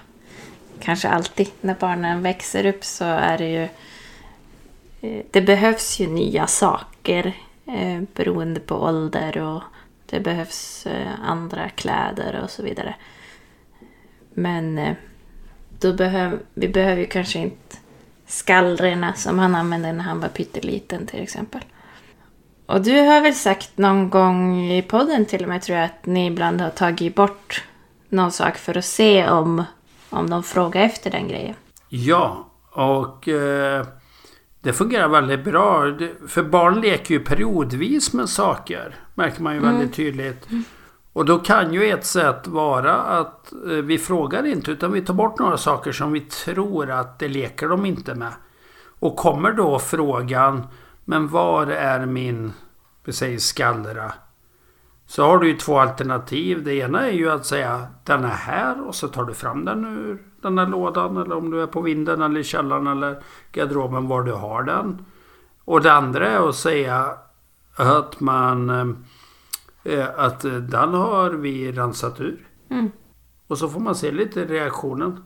kanske 0.81 1.09
alltid 1.09 1.49
när 1.61 1.75
barnen 1.75 2.23
växer 2.23 2.67
upp 2.67 2.85
så 2.85 3.05
är 3.05 3.39
det 3.39 3.49
ju... 3.49 3.69
Eh, 5.01 5.25
det 5.31 5.41
behövs 5.41 6.01
ju 6.01 6.07
nya 6.07 6.47
saker 6.47 7.33
eh, 7.67 8.03
beroende 8.15 8.61
på 8.61 8.75
ålder 8.75 9.39
och 9.39 9.63
det 10.07 10.21
behövs 10.21 10.87
eh, 10.87 11.09
andra 11.25 11.69
kläder 11.69 12.41
och 12.45 12.51
så 12.51 12.63
vidare. 12.63 12.95
Men 14.35 14.79
eh, 14.79 14.95
då 15.81 15.93
behöv, 15.93 16.39
vi 16.55 16.69
behöver 16.69 17.01
ju 17.01 17.07
kanske 17.07 17.39
inte 17.39 17.77
skallrorna 18.27 19.13
som 19.15 19.39
han 19.39 19.55
använde 19.55 19.93
när 19.93 20.05
han 20.05 20.21
var 20.21 20.29
pytteliten 20.29 21.07
till 21.07 21.23
exempel. 21.23 21.61
Och 22.67 22.83
du 22.83 23.01
har 23.01 23.21
väl 23.21 23.35
sagt 23.35 23.79
någon 23.79 24.11
gång 24.11 24.71
i 24.71 24.83
podden 24.83 25.27
till 25.27 25.43
och 25.43 25.49
med 25.49 25.63
tror 25.63 25.79
jag 25.79 25.85
att 25.85 26.07
ni 26.07 26.27
ibland 26.27 26.61
har 26.61 26.71
tagit 26.71 27.15
bort 27.15 27.65
någon 28.15 28.33
sak 28.33 28.57
för 28.57 28.79
att 28.79 28.85
se 28.85 29.29
om, 29.29 29.65
om 30.11 30.31
de 30.31 30.43
frågar 30.43 30.83
efter 30.83 31.11
den 31.11 31.29
grejen. 31.29 31.55
Ja, 31.89 32.51
och 32.71 33.29
eh, 33.29 33.87
det 34.61 34.73
fungerar 34.73 35.09
väldigt 35.09 35.45
bra. 35.45 35.99
För 36.29 36.43
barn 36.43 36.81
leker 36.81 37.15
ju 37.15 37.21
periodvis 37.21 38.13
med 38.13 38.29
saker. 38.29 38.97
Märker 39.15 39.43
man 39.43 39.55
ju 39.55 39.61
väldigt 39.61 39.95
tydligt. 39.95 40.47
Och 41.13 41.25
då 41.25 41.39
kan 41.39 41.75
ju 41.75 41.91
ett 41.91 42.07
sätt 42.07 42.47
vara 42.47 42.95
att 42.95 43.53
eh, 43.53 43.59
vi 43.69 43.99
frågar 43.99 44.47
inte 44.47 44.71
utan 44.71 44.93
vi 44.93 45.03
tar 45.03 45.15
bort 45.15 45.39
några 45.39 45.57
saker 45.57 45.93
som 45.93 46.13
vi 46.13 46.21
tror 46.21 46.91
att 46.91 47.19
det 47.19 47.29
leker 47.29 47.69
de 47.69 47.87
inte 47.87 48.15
med. 48.15 48.33
Och 48.99 49.17
kommer 49.17 49.53
då 49.53 49.79
frågan 49.79 50.67
Men 51.05 51.29
var 51.29 51.67
är 51.67 52.07
min, 52.07 52.53
vi 53.05 53.13
säger 53.13 53.39
skallra? 53.39 54.13
Så 55.07 55.25
har 55.25 55.39
du 55.39 55.49
ju 55.49 55.57
två 55.57 55.79
alternativ. 55.79 56.65
Det 56.65 56.75
ena 56.75 57.09
är 57.09 57.13
ju 57.13 57.31
att 57.31 57.47
säga 57.47 57.87
den 58.05 58.25
är 58.25 58.29
här 58.29 58.89
och 58.89 58.95
så 58.95 59.09
tar 59.09 59.25
du 59.25 59.35
fram 59.35 59.65
den 59.65 59.85
ur 59.85 60.23
den 60.43 60.59
här 60.59 60.67
lådan 60.67 61.17
eller 61.17 61.37
om 61.37 61.51
du 61.51 61.63
är 61.63 61.67
på 61.67 61.81
vinden 61.81 62.23
eller 62.23 62.41
i 62.41 62.45
källaren 62.45 62.87
eller 62.87 63.23
garderoben 63.53 64.09
var 64.09 64.23
du 64.23 64.33
har 64.33 64.63
den. 64.63 65.05
Och 65.65 65.83
det 65.83 65.93
andra 65.93 66.29
är 66.29 66.49
att 66.49 66.55
säga 66.55 67.17
att 67.77 68.21
man 68.21 68.71
eh, 69.85 70.07
att 70.17 70.41
den 70.41 70.95
har 70.95 71.31
vi 71.31 71.73
rensat 71.73 72.21
ur. 72.21 72.49
Mm. 72.71 72.91
Och 73.47 73.59
så 73.59 73.69
får 73.69 73.81
man 73.81 73.95
se 73.95 74.11
lite 74.11 74.45
reaktionen. 74.45 75.25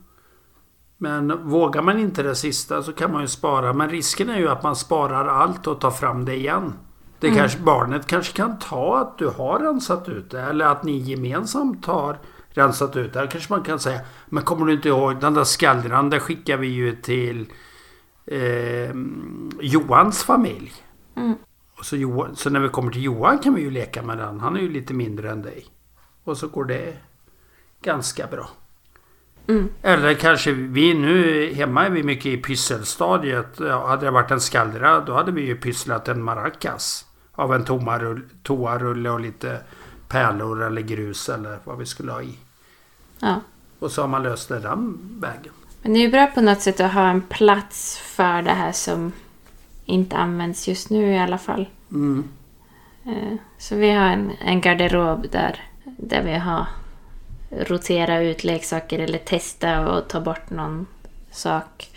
Men 0.96 1.48
vågar 1.48 1.82
man 1.82 1.98
inte 1.98 2.22
det 2.22 2.34
sista 2.34 2.82
så 2.82 2.92
kan 2.92 3.12
man 3.12 3.20
ju 3.20 3.28
spara. 3.28 3.72
Men 3.72 3.90
risken 3.90 4.28
är 4.28 4.38
ju 4.38 4.48
att 4.48 4.62
man 4.62 4.76
sparar 4.76 5.26
allt 5.26 5.66
och 5.66 5.80
tar 5.80 5.90
fram 5.90 6.24
det 6.24 6.36
igen. 6.36 6.72
Det 7.20 7.30
kanske, 7.30 7.58
barnet 7.58 8.06
kanske 8.06 8.32
kan 8.36 8.58
ta 8.58 8.98
att 8.98 9.18
du 9.18 9.28
har 9.28 9.58
rensat 9.58 10.08
ut 10.08 10.30
det. 10.30 10.40
Eller 10.40 10.64
att 10.64 10.84
ni 10.84 10.98
gemensamt 10.98 11.86
har 11.86 12.18
rensat 12.50 12.96
ut 12.96 13.12
det. 13.12 13.18
Här 13.18 13.26
kanske 13.26 13.52
man 13.52 13.62
kan 13.62 13.80
säga. 13.80 14.00
Men 14.26 14.44
kommer 14.44 14.66
du 14.66 14.72
inte 14.72 14.88
ihåg 14.88 15.20
den 15.20 15.34
där 15.34 15.44
skallran? 15.44 16.10
Där 16.10 16.18
skickar 16.18 16.56
vi 16.56 16.66
ju 16.66 16.96
till 16.96 17.52
eh, 18.26 18.94
Johans 19.60 20.24
familj. 20.24 20.72
Mm. 21.16 21.34
Och 21.78 21.84
så, 21.84 21.96
Johan, 21.96 22.36
så 22.36 22.50
när 22.50 22.60
vi 22.60 22.68
kommer 22.68 22.92
till 22.92 23.02
Johan 23.02 23.38
kan 23.38 23.54
vi 23.54 23.62
ju 23.62 23.70
leka 23.70 24.02
med 24.02 24.18
den. 24.18 24.40
Han 24.40 24.56
är 24.56 24.60
ju 24.60 24.72
lite 24.72 24.94
mindre 24.94 25.30
än 25.30 25.42
dig. 25.42 25.66
Och 26.24 26.36
så 26.36 26.48
går 26.48 26.64
det 26.64 26.96
ganska 27.82 28.26
bra. 28.26 28.48
Mm. 29.48 29.68
Eller 29.82 30.14
kanske 30.14 30.52
vi 30.52 30.94
nu 30.94 31.46
hemma 31.54 31.86
är 31.86 31.90
vi 31.90 32.02
mycket 32.02 32.26
i 32.26 32.36
pysselstadiet. 32.36 33.60
Ja, 33.60 33.86
hade 33.86 34.06
det 34.06 34.10
varit 34.10 34.30
en 34.30 34.40
skallra 34.40 35.00
då 35.00 35.12
hade 35.12 35.32
vi 35.32 35.42
ju 35.42 35.56
pysslat 35.56 36.08
en 36.08 36.22
maracas. 36.22 37.07
Av 37.38 37.54
en 37.54 37.64
toarulle 38.42 39.10
och 39.10 39.20
lite 39.20 39.60
pärlor 40.08 40.62
eller 40.62 40.82
grus 40.82 41.28
eller 41.28 41.58
vad 41.64 41.78
vi 41.78 41.86
skulle 41.86 42.12
ha 42.12 42.22
i. 42.22 42.38
Ja. 43.20 43.40
Och 43.78 43.90
så 43.92 44.00
har 44.00 44.08
man 44.08 44.22
löst 44.22 44.48
det 44.48 44.58
den 44.60 44.98
vägen. 45.20 45.52
Men 45.82 45.92
det 45.92 45.98
är 45.98 46.00
ju 46.00 46.10
bra 46.10 46.26
på 46.26 46.40
något 46.40 46.60
sätt 46.60 46.80
att 46.80 46.92
ha 46.92 47.08
en 47.10 47.22
plats 47.22 47.98
för 47.98 48.42
det 48.42 48.50
här 48.50 48.72
som 48.72 49.12
inte 49.84 50.16
används 50.16 50.68
just 50.68 50.90
nu 50.90 51.12
i 51.12 51.18
alla 51.18 51.38
fall. 51.38 51.68
Mm. 51.90 52.24
Eh, 53.06 53.34
Så 53.58 53.76
vi 53.76 53.90
har 53.90 54.06
en, 54.06 54.30
en 54.40 54.60
garderob 54.60 55.26
där, 55.30 55.60
där 55.84 56.22
vi 56.22 56.34
har 56.34 56.66
rotera 57.50 58.22
ut 58.22 58.44
leksaker 58.44 58.98
eller 58.98 59.18
testa 59.18 59.88
och 59.90 60.08
ta 60.08 60.20
bort 60.20 60.50
någon 60.50 60.86
sak. 61.30 61.90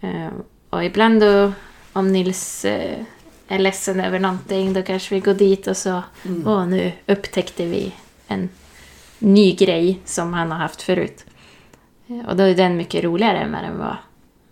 Eh, 0.00 0.28
Och 0.70 0.84
ibland 0.84 1.20
då, 1.20 1.52
om 1.92 2.12
Nils 2.12 2.64
eh, 2.64 3.04
är 3.48 3.58
ledsen 3.58 4.00
över 4.00 4.18
någonting, 4.18 4.72
då 4.72 4.82
kanske 4.82 5.14
vi 5.14 5.20
går 5.20 5.34
dit 5.34 5.66
och 5.66 5.76
så, 5.76 6.02
åh 6.46 6.66
nu 6.66 6.92
upptäckte 7.06 7.66
vi 7.66 7.94
en 8.26 8.48
ny 9.18 9.54
grej 9.54 10.00
som 10.04 10.32
han 10.34 10.50
har 10.50 10.58
haft 10.58 10.82
förut. 10.82 11.24
Eh, 12.08 12.28
Och 12.28 12.36
då 12.36 12.42
är 12.42 12.54
den 12.54 12.76
mycket 12.76 13.04
roligare 13.04 13.38
än 13.38 13.52
vad 13.52 13.62
den 13.62 13.78
var 13.78 13.96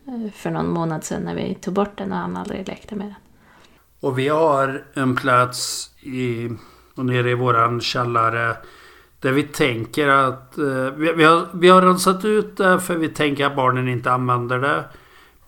eh, 0.07 0.33
för 0.33 0.51
någon 0.51 0.69
månad 0.71 1.05
sedan 1.05 1.23
när 1.23 1.35
vi 1.35 1.55
tog 1.55 1.75
bort 1.75 1.99
den 1.99 2.13
och 2.13 2.19
han 2.19 2.37
aldrig 2.37 2.69
lekte 2.69 2.95
med 2.95 3.07
den. 3.07 3.15
Och 4.01 4.19
vi 4.19 4.29
har 4.29 4.85
en 4.95 5.17
plats 5.17 5.91
i, 6.03 6.49
och 6.95 7.07
nere 7.07 7.31
i 7.31 7.35
våran 7.35 7.81
källare 7.81 8.57
där 9.21 9.33
vi 9.33 9.43
tänker 9.43 10.09
att 10.09 10.59
eh, 10.59 10.65
vi, 10.97 11.13
vi, 11.13 11.25
har, 11.25 11.47
vi 11.55 11.69
har 11.69 11.83
rensat 11.83 12.25
ut 12.25 12.57
det 12.57 12.81
för 12.81 12.95
vi 12.97 13.09
tänker 13.09 13.47
att 13.47 13.57
barnen 13.57 13.89
inte 13.89 14.13
använder 14.13 14.59
det. 14.59 14.85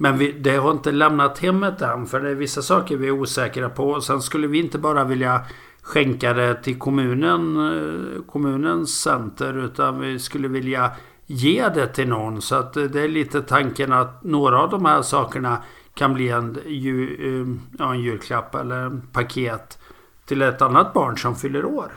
Men 0.01 0.19
vi, 0.19 0.33
det 0.33 0.57
har 0.57 0.71
inte 0.71 0.93
lämnat 0.93 1.39
hemmet 1.39 1.83
än 1.83 2.07
för 2.07 2.21
det 2.21 2.31
är 2.31 2.35
vissa 2.35 2.63
saker 2.63 2.97
vi 2.97 3.07
är 3.07 3.11
osäkra 3.11 3.69
på. 3.69 4.01
Sen 4.01 4.23
skulle 4.23 4.47
vi 4.47 4.59
inte 4.59 4.79
bara 4.79 5.05
vilja 5.05 5.41
skänka 5.83 6.33
det 6.33 6.55
till 6.55 6.79
kommunen, 6.79 7.57
eh, 7.57 8.23
kommunens 8.23 9.01
center 9.01 9.65
utan 9.65 10.01
vi 10.01 10.19
skulle 10.19 10.49
vilja 10.49 10.91
ge 11.27 11.69
det 11.69 11.87
till 11.87 12.09
någon. 12.09 12.43
Så 12.43 12.55
att 12.55 12.77
eh, 12.77 12.85
det 12.85 13.01
är 13.01 13.09
lite 13.09 13.43
tanken 13.43 13.93
att 13.93 14.25
några 14.25 14.63
av 14.63 14.71
de 14.71 14.85
här 14.85 15.03
sakerna 15.03 15.63
kan 15.95 16.15
bli 16.15 16.29
en, 16.29 16.59
ju, 16.67 17.05
eh, 17.05 17.47
ja, 17.79 17.95
en 17.95 18.01
julklapp 18.01 18.55
eller 18.55 18.77
en 18.77 19.01
paket 19.13 19.79
till 20.27 20.43
ett 20.43 20.63
annat 20.63 20.93
barn 20.93 21.19
som 21.19 21.37
fyller 21.37 21.65
år. 21.65 21.93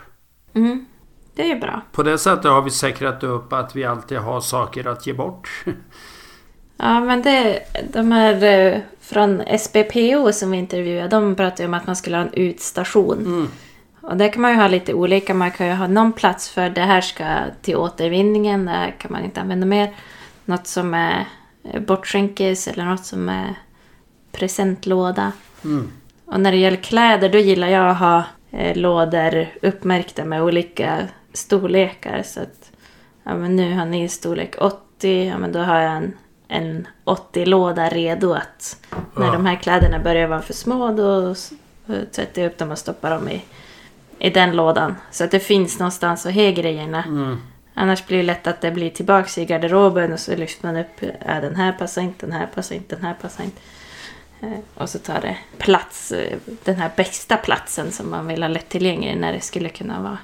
Mm. 0.53 0.85
Det 1.35 1.51
är 1.51 1.59
bra. 1.59 1.81
På 1.91 2.03
det 2.03 2.17
sättet 2.17 2.51
har 2.51 2.61
vi 2.61 2.69
säkrat 2.69 3.23
upp 3.23 3.53
att 3.53 3.75
vi 3.75 3.83
alltid 3.83 4.17
har 4.17 4.41
saker 4.41 4.87
att 4.87 5.07
ge 5.07 5.13
bort. 5.13 5.49
Ja, 6.83 6.99
men 6.99 7.21
det, 7.21 7.59
de 7.93 8.11
här 8.11 8.43
eh, 8.43 8.79
från 8.99 9.43
SBPO 9.59 10.31
som 10.31 10.51
vi 10.51 10.57
intervjuade, 10.57 11.07
de 11.07 11.35
pratade 11.35 11.65
om 11.65 11.73
att 11.73 11.87
man 11.87 11.95
skulle 11.95 12.17
ha 12.17 12.23
en 12.23 12.33
utstation. 12.33 13.17
Mm. 13.17 13.47
Och 14.01 14.17
där 14.17 14.29
kan 14.29 14.41
man 14.41 14.51
ju 14.51 14.57
ha 14.57 14.67
lite 14.67 14.93
olika. 14.93 15.33
Man 15.33 15.51
kan 15.51 15.67
ju 15.67 15.73
ha 15.73 15.87
någon 15.87 16.13
plats 16.13 16.49
för 16.49 16.69
det 16.69 16.81
här 16.81 17.01
ska 17.01 17.25
till 17.61 17.75
återvinningen, 17.75 18.65
det 18.65 18.71
här 18.71 18.91
kan 18.91 19.11
man 19.11 19.23
inte 19.23 19.41
använda 19.41 19.65
mer. 19.65 19.93
Något 20.45 20.67
som 20.67 20.93
är 20.93 21.25
eh, 21.63 21.81
bortskänkes 21.81 22.67
eller 22.67 22.85
något 22.85 23.05
som 23.05 23.29
är 23.29 23.55
presentlåda. 24.31 25.31
Mm. 25.63 25.91
Och 26.25 26.39
när 26.39 26.51
det 26.51 26.57
gäller 26.57 26.77
kläder 26.77 27.29
då 27.29 27.37
gillar 27.37 27.67
jag 27.67 27.89
att 27.89 27.99
ha 27.99 28.23
eh, 28.51 28.77
lådor 28.77 29.47
uppmärkta 29.61 30.25
med 30.25 30.43
olika 30.43 30.97
storlekar. 31.33 32.23
Så 32.25 32.39
att 32.39 32.71
ja, 33.23 33.35
men 33.35 33.55
nu 33.55 33.73
har 33.73 33.85
ni 33.85 34.09
storlek 34.09 34.55
80, 34.59 35.27
ja, 35.27 35.37
men 35.37 35.51
då 35.51 35.59
har 35.59 35.79
jag 35.79 35.93
en, 35.93 36.13
en 36.51 36.87
80-låda 37.05 37.89
redo 37.89 38.33
att 38.33 38.77
när 39.15 39.25
Ja. 39.25 39.31
de 39.33 39.45
här 39.45 39.55
kläderna 39.55 39.99
börjar 39.99 40.27
vara 40.27 40.41
för 40.41 40.53
små 40.53 40.91
då 40.91 41.35
sätter 42.11 42.41
jag 42.41 42.51
upp 42.51 42.57
dem 42.57 42.71
och 42.71 42.77
stoppar 42.77 43.11
dem 43.11 43.29
i, 43.29 43.41
i 44.19 44.29
den 44.29 44.55
lådan. 44.55 44.95
Så 45.11 45.23
att 45.23 45.31
det 45.31 45.39
finns 45.39 45.79
någonstans 45.79 46.25
att 46.25 46.33
ha 46.35 46.51
grejerna. 46.51 47.03
Mm. 47.03 47.41
Annars 47.73 48.05
blir 48.07 48.17
det 48.17 48.23
lätt 48.23 48.47
att 48.47 48.61
det 48.61 48.71
blir 48.71 48.89
tillbaks 48.89 49.37
i 49.37 49.45
garderoben 49.45 50.13
och 50.13 50.19
så 50.19 50.35
lyfter 50.35 50.67
man 50.67 50.77
upp, 50.77 51.01
äh, 51.01 51.41
den 51.41 51.55
här 51.55 51.71
passar 51.71 52.01
inte, 52.01 52.25
den 52.25 52.35
här 52.35 52.47
passar 52.55 52.75
inte, 52.75 52.95
den 52.95 53.05
här 53.05 53.13
passar 53.21 53.43
inte. 53.43 53.61
Eh, 54.41 54.59
Och 54.83 54.89
så 54.89 54.99
tar 54.99 55.21
det 55.21 55.37
plats, 55.57 56.11
eh, 56.11 56.37
den 56.63 56.75
här 56.75 56.91
bästa 56.95 57.37
platsen 57.37 57.91
som 57.91 58.09
man 58.09 58.27
vill 58.27 58.43
ha 58.43 58.47
lättillgänglig 58.47 59.17
när 59.17 59.33
det 59.33 59.41
skulle 59.41 59.69
kunna 59.69 60.01
vara 60.01 60.17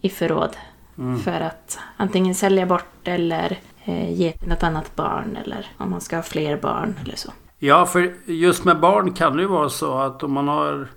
i 0.00 0.08
förråd. 0.10 0.56
Mm. 0.98 1.20
För 1.22 1.40
att 1.40 1.78
antingen 1.96 2.34
sälja 2.34 2.66
bort 2.66 3.08
eller 3.08 3.58
ge 3.86 4.32
till 4.32 4.48
något 4.48 4.62
annat 4.62 4.96
barn 4.96 5.38
eller 5.44 5.66
om 5.78 5.90
man 5.90 6.00
ska 6.00 6.16
ha 6.16 6.22
fler 6.22 6.56
barn 6.56 6.94
eller 7.04 7.16
så. 7.16 7.30
Ja, 7.58 7.86
för 7.86 8.14
just 8.24 8.64
med 8.64 8.80
barn 8.80 9.12
kan 9.12 9.36
det 9.36 9.42
ju 9.42 9.48
vara 9.48 9.68
så 9.68 9.98
att 9.98 10.22
om 10.22 10.32
man 10.32 10.48
har 10.48 10.88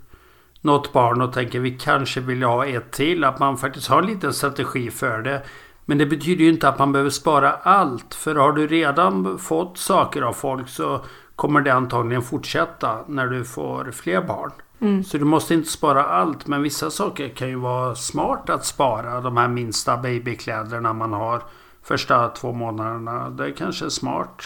något 0.61 0.93
barn 0.93 1.21
och 1.21 1.33
tänker 1.33 1.59
vi 1.59 1.71
kanske 1.71 2.19
vill 2.19 2.43
ha 2.43 2.65
ett 2.65 2.91
till, 2.91 3.23
att 3.23 3.39
man 3.39 3.57
faktiskt 3.57 3.87
har 3.87 4.01
en 4.01 4.07
liten 4.07 4.33
strategi 4.33 4.91
för 4.91 5.21
det. 5.21 5.41
Men 5.85 5.97
det 5.97 6.05
betyder 6.05 6.43
ju 6.43 6.49
inte 6.49 6.69
att 6.69 6.79
man 6.79 6.91
behöver 6.91 7.09
spara 7.09 7.51
allt. 7.51 8.15
För 8.15 8.35
har 8.35 8.51
du 8.51 8.67
redan 8.67 9.39
fått 9.39 9.77
saker 9.77 10.21
av 10.21 10.33
folk 10.33 10.69
så 10.69 11.01
kommer 11.35 11.61
det 11.61 11.73
antagligen 11.73 12.21
fortsätta 12.21 12.97
när 13.07 13.27
du 13.27 13.45
får 13.45 13.91
fler 13.91 14.21
barn. 14.21 14.51
Mm. 14.79 15.03
Så 15.03 15.17
du 15.17 15.25
måste 15.25 15.53
inte 15.53 15.69
spara 15.69 16.05
allt. 16.05 16.47
Men 16.47 16.61
vissa 16.61 16.89
saker 16.89 17.29
kan 17.29 17.49
ju 17.49 17.55
vara 17.55 17.95
smart 17.95 18.49
att 18.49 18.65
spara. 18.65 19.21
De 19.21 19.37
här 19.37 19.47
minsta 19.47 19.97
babykläderna 19.97 20.93
man 20.93 21.13
har 21.13 21.43
första 21.87 22.29
två 22.29 22.51
månaderna. 22.51 23.29
Det 23.29 23.45
är 23.45 23.51
kanske 23.51 23.89
smart 23.91 24.43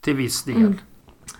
till 0.00 0.14
viss 0.14 0.42
del. 0.42 0.56
Mm. 0.56 0.78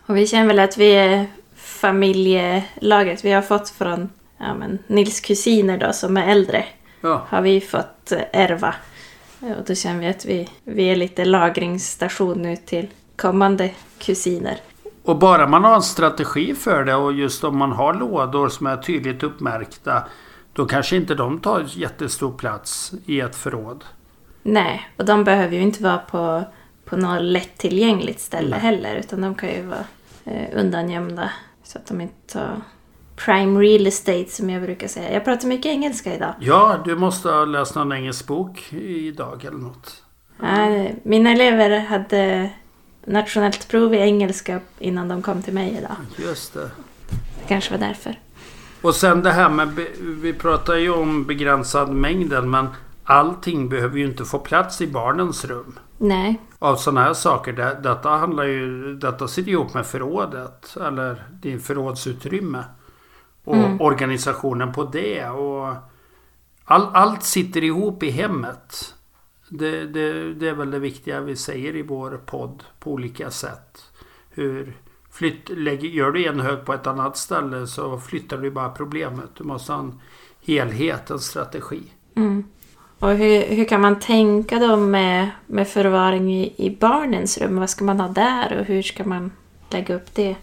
Och 0.06 0.16
vi 0.16 0.26
känner 0.26 0.47
väl 0.47 0.59
att 0.59 0.78
vi 0.78 0.92
är 0.92 1.26
familjelaget. 1.56 3.25
Vi 3.25 3.32
har 3.32 3.42
fått 3.42 3.68
från 3.68 4.09
ja, 4.38 4.54
men, 4.54 4.78
Nils 4.87 5.21
kusiner 5.21 5.78
då 5.78 5.92
som 5.92 6.16
är 6.16 6.28
äldre. 6.28 6.64
Ja. 7.00 7.26
Har 7.28 7.42
vi 7.42 7.61
fått 7.61 8.12
eh, 8.12 8.21
ärva. 8.32 8.75
Eh, 9.42 9.52
Och 9.52 9.64
då 9.66 9.75
känner 9.75 10.00
vi 10.00 10.06
att 10.09 10.25
vi, 10.25 10.49
vi 10.64 10.85
är 10.85 10.97
lite 10.97 11.25
lagringsstation 11.25 12.42
nu 12.42 12.56
till 12.56 12.88
kommande 13.16 13.71
kusiner. 13.99 14.56
Och 15.04 15.18
bara 15.18 15.47
man 15.47 15.64
har 15.64 15.75
en 15.75 15.82
strategi 15.82 16.54
för 16.54 16.85
det 16.85 16.94
och 16.94 17.12
just 17.12 17.44
om 17.44 17.56
man 17.56 17.73
har 17.73 17.94
lådor 17.94 18.49
som 18.49 18.66
är 18.66 18.76
tydligt 18.76 19.23
uppmärkta. 19.23 20.02
Då 20.52 20.66
kanske 20.66 20.97
inte 20.97 21.14
de 21.14 21.40
tar 21.40 21.64
jättestor 21.68 22.32
plats 22.32 22.92
i 23.06 23.21
ett 23.21 23.37
förråd. 23.37 23.85
Nej, 24.42 24.90
och 24.96 25.04
de 25.04 25.25
behöver 25.25 25.56
ju 25.56 25.62
inte 25.62 25.82
vara 25.82 25.99
på, 25.99 26.44
på 26.84 26.96
något 26.96 27.22
lättillgängligt 27.22 28.20
ställe 28.20 28.50
Nej. 28.50 28.61
heller. 28.61 28.96
Utan 28.96 29.20
de 29.20 29.34
kan 29.34 29.49
ju 29.49 29.62
vara 29.62 29.84
eh, 30.25 30.58
undangömda. 30.61 31.30
Så 31.64 31.78
att 31.78 31.87
de 31.87 32.00
inte 32.00 32.32
tar 32.32 32.61
prime 33.16 33.61
real 33.61 33.87
estate 33.87 34.26
som 34.28 34.50
jag 34.50 34.62
brukar 34.62 34.88
säga. 34.88 35.12
Jag 35.12 35.25
pratar 35.25 35.49
mycket 35.49 35.66
engelska 35.66 36.14
idag. 36.14 36.34
Ja, 36.40 36.82
du 36.84 36.96
måste 36.96 37.28
ha 37.28 37.44
läst 37.44 37.75
någon 37.75 37.92
engelsk 37.92 38.26
bok 38.26 38.72
idag 38.72 39.44
eller 39.44 39.58
något. 39.58 40.02
Eh, 40.42 40.92
mina 41.02 41.31
elever 41.31 41.78
hade 41.78 42.50
nationellt 43.05 43.68
prov 43.68 43.94
i 43.94 43.98
engelska 43.98 44.61
innan 44.78 45.09
de 45.09 45.22
kom 45.22 45.42
till 45.42 45.55
mig 45.55 45.76
idag. 45.78 45.96
Just 46.28 46.55
det. 46.55 46.70
Det 47.11 47.48
kanske 47.48 47.70
var 47.70 47.78
därför. 47.78 48.18
Och 48.83 48.94
sen 48.94 49.22
det 49.22 49.31
här 49.31 49.48
med, 49.48 49.87
vi 50.00 50.33
pratar 50.33 50.74
ju 50.74 50.90
om 50.90 51.24
begränsad 51.24 51.90
mängden 51.90 52.50
men 52.50 52.68
allting 53.04 53.68
behöver 53.68 53.98
ju 53.98 54.04
inte 54.04 54.24
få 54.24 54.38
plats 54.38 54.80
i 54.80 54.86
barnens 54.86 55.44
rum. 55.44 55.78
Nej, 55.98 56.40
Av 56.58 56.76
sådana 56.76 57.02
här 57.02 57.14
saker. 57.14 57.52
Det, 57.52 57.80
detta 57.82 58.08
handlar 58.10 58.44
ju, 58.44 58.94
detta 58.96 59.28
sitter 59.28 59.50
ihop 59.50 59.74
med 59.74 59.86
förrådet. 59.86 60.76
Eller 60.80 61.24
din 61.42 61.60
förrådsutrymme. 61.60 62.64
Och 63.44 63.56
Mm. 63.56 63.80
organisationen 63.80 64.72
på 64.72 64.84
det. 64.84 65.28
Och 65.28 65.74
all, 66.64 66.88
allt 66.92 67.22
sitter 67.22 67.64
ihop 67.64 68.02
i 68.02 68.10
hemmet. 68.10 68.94
Det, 69.48 69.84
det, 69.86 70.34
det 70.34 70.48
är 70.48 70.54
väl 70.54 70.70
det 70.70 70.78
viktiga 70.78 71.20
vi 71.20 71.36
säger 71.36 71.76
i 71.76 71.82
vår 71.82 72.20
podd 72.26 72.62
på 72.80 72.92
olika 72.92 73.30
sätt. 73.30 73.84
Hur 74.30 74.76
flytt, 75.10 75.48
lägger, 75.48 75.88
gör 75.88 76.10
du 76.10 76.24
en 76.26 76.40
hög 76.40 76.64
på 76.64 76.72
ett 76.72 76.86
annat 76.86 77.16
ställe 77.16 77.66
så 77.66 77.98
flyttar 77.98 78.38
du 78.38 78.50
bara 78.50 78.68
problemet. 78.68 79.30
Du 79.38 79.44
måste 79.44 79.72
ha 79.72 79.80
en 79.80 80.00
helhet, 80.40 81.10
en 81.10 81.18
strategi. 81.18 81.82
Mm. 82.16 82.44
Och 83.02 83.10
hur, 83.10 83.56
hur 83.56 83.64
kan 83.64 83.80
man 83.80 83.98
tänka 83.98 84.58
då 84.58 84.76
med, 84.76 85.30
med 85.46 85.68
förvaring 85.68 86.34
i, 86.34 86.54
i 86.56 86.76
barnens 86.80 87.38
rum? 87.38 87.56
Vad 87.56 87.70
ska 87.70 87.84
man 87.84 88.00
ha 88.00 88.08
där 88.08 88.58
och 88.58 88.64
hur 88.64 88.82
ska 88.82 89.04
man 89.04 89.30
lägga 89.70 89.94
upp 89.94 90.14
det? 90.14 90.36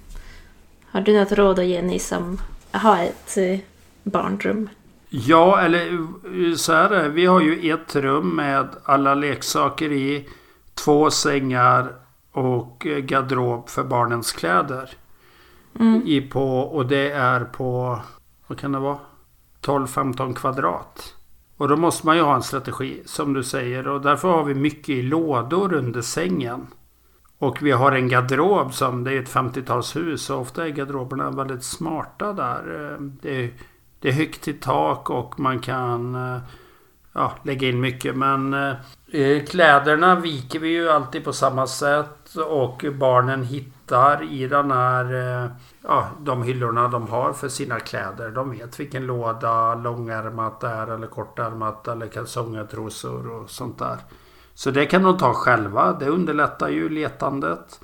Har 0.85 1.01
du 1.01 1.19
något 1.19 1.31
råd 1.31 1.59
att 1.59 1.65
ge 1.65 1.81
ni 1.81 1.99
som 1.99 2.41
har 2.71 3.03
ett 3.03 3.37
eh, 3.37 3.59
barnrum? 4.03 4.69
Ja, 5.09 5.61
eller 5.61 5.87
eh, 5.87 6.55
så 6.55 6.73
här 6.73 6.89
är 6.89 7.03
det. 7.03 7.09
Vi 7.09 7.25
har 7.25 7.41
ju 7.41 7.71
ett 7.71 7.95
rum 7.95 8.35
med 8.35 8.67
alla 8.83 9.15
leksaker 9.15 9.91
i. 9.91 10.29
Två 10.73 11.11
sängar 11.11 11.95
och 12.31 12.87
eh, 12.87 12.97
garderob 12.97 13.69
för 13.69 13.83
barnens 13.83 14.31
kläder. 14.31 14.89
Mm. 15.79 16.01
I 16.05 16.21
på, 16.21 16.59
och 16.59 16.85
det 16.85 17.11
är 17.11 17.39
på, 17.45 17.99
vad 18.47 18.59
kan 18.59 18.71
det 18.71 18.79
vara? 18.79 18.99
12-15 19.61 20.33
kvadrat. 20.33 21.15
Och 21.59 21.67
då 21.67 21.75
måste 21.75 22.05
man 22.05 22.15
ju 22.17 22.21
ha 22.21 22.35
en 22.35 22.43
strategi 22.43 23.01
som 23.05 23.33
du 23.33 23.43
säger. 23.43 23.87
Och 23.87 24.01
därför 24.01 24.27
har 24.27 24.43
vi 24.43 24.53
mycket 24.53 24.89
i 24.89 25.01
lådor 25.01 25.73
under 25.73 26.01
sängen. 26.01 26.67
Och 27.37 27.61
vi 27.61 27.71
har 27.71 27.91
en 27.91 28.07
garderob 28.07 28.73
som, 28.73 29.03
det 29.03 29.13
är 29.13 29.19
ett 29.19 29.33
50-talshus. 29.33 30.31
och 30.31 30.41
ofta 30.41 30.65
är 30.65 30.69
garderoberna 30.69 31.31
väldigt 31.31 31.63
smarta 31.63 32.33
där. 32.33 32.97
Det 32.99 33.43
är, 33.43 33.51
det 33.99 34.09
är 34.09 34.13
högt 34.13 34.47
i 34.47 34.53
tak 34.53 35.09
och 35.09 35.39
man 35.39 35.59
kan 35.59 36.17
ja, 37.13 37.33
lägga 37.43 37.67
in 37.67 37.81
mycket. 37.81 38.15
Men 38.15 38.53
eh, 39.11 39.45
kläderna 39.45 40.15
viker 40.15 40.59
vi 40.59 40.69
ju 40.69 40.89
alltid 40.89 41.23
på 41.23 41.33
samma 41.33 41.67
sätt. 41.67 42.35
Och 42.35 42.85
barnen 42.99 43.43
hittar 43.43 43.78
i 44.23 44.47
den 44.47 44.71
här, 44.71 45.06
eh, 45.06 45.52
ja, 45.84 46.10
de 46.19 46.43
hyllorna 46.43 46.88
de 46.88 47.08
har 47.08 47.34
för 47.34 47.49
sina 47.49 47.80
kläder. 47.80 48.30
De 48.30 48.52
vet 48.52 48.80
vilken 48.80 49.06
låda 49.06 49.75
långärmat 49.75 50.63
är 50.63 50.88
eller 50.88 51.08
kortärmat 51.08 51.88
eller 51.88 52.08
kalsonger, 52.08 52.65
trosor 52.65 53.32
och 53.32 53.49
sånt 53.49 53.80
där. 53.80 53.97
Så 54.54 54.71
det 54.71 54.86
kan 54.86 55.04
de 55.04 55.17
ta 55.17 55.34
själva. 55.34 55.93
Det 55.93 56.10
underlättar 56.10 56.69
ju 56.69 56.89
letandet. 56.89 57.80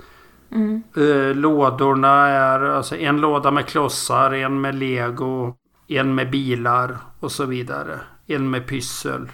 Mm. 0.52 0.84
Eh, 0.98 1.36
lådorna 1.36 2.28
är 2.28 2.60
alltså 2.60 2.96
en 2.96 3.22
låda 3.22 3.52
med 3.52 3.66
klossar, 3.66 4.32
en 4.32 4.62
med 4.62 4.76
lego, 4.76 5.56
en 5.88 6.16
med 6.16 6.32
bilar 6.32 6.98
och 7.20 7.32
så 7.32 7.46
vidare. 7.46 8.00
En 8.26 8.50
med 8.50 8.68
pyssel. 8.68 9.30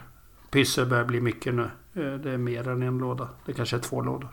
Pyssel 0.52 0.86
börjar 0.86 1.06
bli 1.06 1.22
mycket 1.22 1.54
nu. 1.54 1.70
Eh, 1.94 2.14
det 2.14 2.32
är 2.32 2.38
mer 2.38 2.68
än 2.68 2.82
en 2.82 2.98
låda. 2.98 3.28
Det 3.46 3.54
kanske 3.54 3.76
är 3.76 3.82
två 3.82 4.02
lådor. 4.02 4.30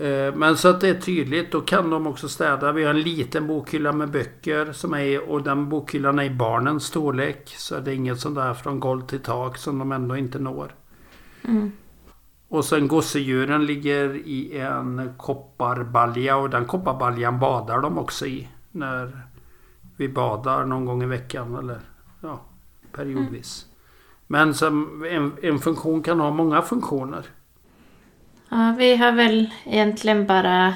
Eh, 0.00 0.34
men 0.34 0.56
så 0.56 0.68
att 0.68 0.80
det 0.80 0.88
är 0.88 1.00
tydligt. 1.00 1.52
Då 1.52 1.60
kan 1.60 1.90
de 1.90 2.06
också 2.06 2.28
städa. 2.28 2.72
Vi 2.72 2.84
har 2.84 2.90
en 2.90 3.00
liten 3.00 3.46
bokhylla 3.46 3.92
med 3.92 4.10
böcker. 4.10 4.72
Som 4.72 4.94
är, 4.94 5.30
och 5.30 5.42
den 5.42 5.68
bokhyllan 5.68 6.18
är 6.18 6.24
i 6.24 6.30
barnens 6.30 6.84
storlek. 6.84 7.54
Så 7.56 7.80
det 7.80 7.90
är 7.90 7.94
inget 7.94 8.20
sånt 8.20 8.34
där 8.34 8.54
från 8.54 8.80
golv 8.80 9.06
till 9.06 9.20
tak 9.20 9.58
som 9.58 9.78
de 9.78 9.92
ändå 9.92 10.16
inte 10.16 10.38
når. 10.38 10.74
Mm. 11.44 11.72
Och 12.48 12.64
sen 12.64 12.88
gosedjuren 12.88 13.66
ligger 13.66 14.14
i 14.14 14.58
en 14.58 15.14
kopparbalja 15.16 16.36
och 16.36 16.50
den 16.50 16.64
kopparbaljan 16.64 17.38
badar 17.38 17.80
de 17.80 17.98
också 17.98 18.26
i. 18.26 18.48
När 18.70 19.22
vi 19.96 20.08
badar 20.08 20.64
någon 20.64 20.84
gång 20.84 21.02
i 21.02 21.06
veckan 21.06 21.54
eller 21.54 21.80
ja, 22.20 22.40
periodvis. 22.92 23.66
Men 24.26 24.54
som 24.54 25.04
en, 25.10 25.32
en 25.42 25.58
funktion 25.58 26.02
kan 26.02 26.20
ha 26.20 26.30
många 26.30 26.62
funktioner. 26.62 27.26
Ja, 28.50 28.74
vi 28.78 28.96
har 28.96 29.12
väl 29.12 29.50
egentligen 29.64 30.26
bara... 30.26 30.74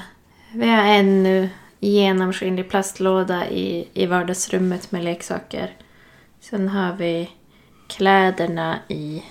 Vi 0.53 0.69
har 0.69 0.83
en 0.83 1.23
nu 1.23 1.49
genomskinlig 1.79 2.69
plastlåda 2.69 3.49
i, 3.49 3.87
i 3.93 4.05
vardagsrummet 4.05 4.91
med 4.91 5.03
leksaker. 5.03 5.73
Sen 6.39 6.69
har 6.69 6.93
vi 6.93 7.29
kläderna 7.87 8.79
i... 8.87 9.23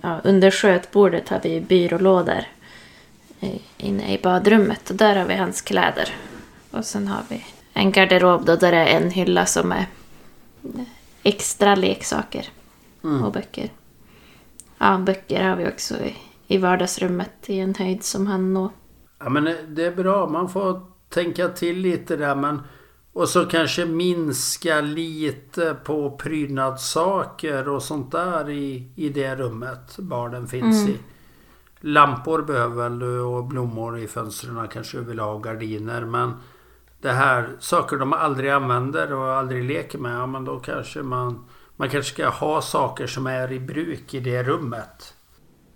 Ja, 0.00 0.20
under 0.24 0.50
skötbordet 0.50 1.28
har 1.28 1.40
vi 1.42 1.60
byrålådor. 1.60 2.44
inne 3.76 4.14
i 4.14 4.18
badrummet 4.22 4.90
och 4.90 4.96
där 4.96 5.16
har 5.16 5.24
vi 5.24 5.34
hans 5.34 5.60
kläder. 5.60 6.08
Och 6.70 6.84
sen 6.84 7.08
har 7.08 7.22
vi 7.28 7.44
en 7.72 7.92
garderob 7.92 8.44
då 8.44 8.56
där 8.56 8.72
det 8.72 8.78
är 8.78 9.00
en 9.00 9.10
hylla 9.10 9.46
som 9.46 9.72
är 9.72 9.86
extra 11.22 11.74
leksaker 11.74 12.48
Mm. 13.04 13.24
och 13.24 13.32
böcker. 13.32 13.70
Ja, 14.78 14.98
böcker 14.98 15.44
har 15.44 15.56
vi 15.56 15.68
också 15.68 15.94
i, 15.94 16.14
i 16.46 16.58
vardagsrummet 16.58 17.30
i 17.46 17.58
en 17.58 17.74
höjd 17.74 18.04
som 18.04 18.26
han 18.26 18.54
når. 18.54 18.70
Ja 19.18 19.28
men 19.28 19.44
det 19.68 19.84
är 19.84 19.96
bra. 19.96 20.28
Man 20.28 20.48
får 20.48 20.80
tänka 21.08 21.48
till 21.48 21.78
lite 21.78 22.16
där 22.16 22.34
men... 22.34 22.60
Och 23.12 23.28
så 23.28 23.46
kanske 23.46 23.86
minska 23.86 24.80
lite 24.80 25.76
på 25.84 26.10
prydnadssaker 26.10 27.68
och 27.68 27.82
sånt 27.82 28.12
där 28.12 28.50
i, 28.50 28.90
i 28.96 29.08
det 29.08 29.36
rummet 29.36 29.98
barnen 29.98 30.46
finns 30.46 30.82
Mm. 30.82 30.94
i. 30.94 30.98
Lampor 31.80 32.42
behöver 32.42 32.76
väl 32.76 32.98
du 32.98 33.20
och 33.20 33.44
blommor 33.44 33.98
i 33.98 34.06
fönstren 34.06 34.68
kanske 34.68 34.98
du 34.98 35.04
vill 35.04 35.18
ha 35.18 35.32
och 35.32 35.44
gardiner 35.44 36.04
men 36.04 36.32
det 37.00 37.12
här 37.12 37.48
saker 37.58 37.96
de 37.96 38.12
aldrig 38.12 38.50
använder 38.50 39.12
och 39.12 39.32
aldrig 39.32 39.64
leker 39.64 39.98
med, 39.98 40.14
ja 40.14 40.26
men 40.26 40.44
då 40.44 40.58
kanske 40.58 41.02
man 41.02 41.44
man 41.76 41.90
kanske 41.90 42.12
ska 42.12 42.28
ha 42.28 42.62
saker 42.62 43.06
som 43.06 43.26
är 43.26 43.52
i 43.52 43.60
bruk 43.60 44.14
i 44.14 44.20
det 44.20 44.42
rummet. 44.42 45.14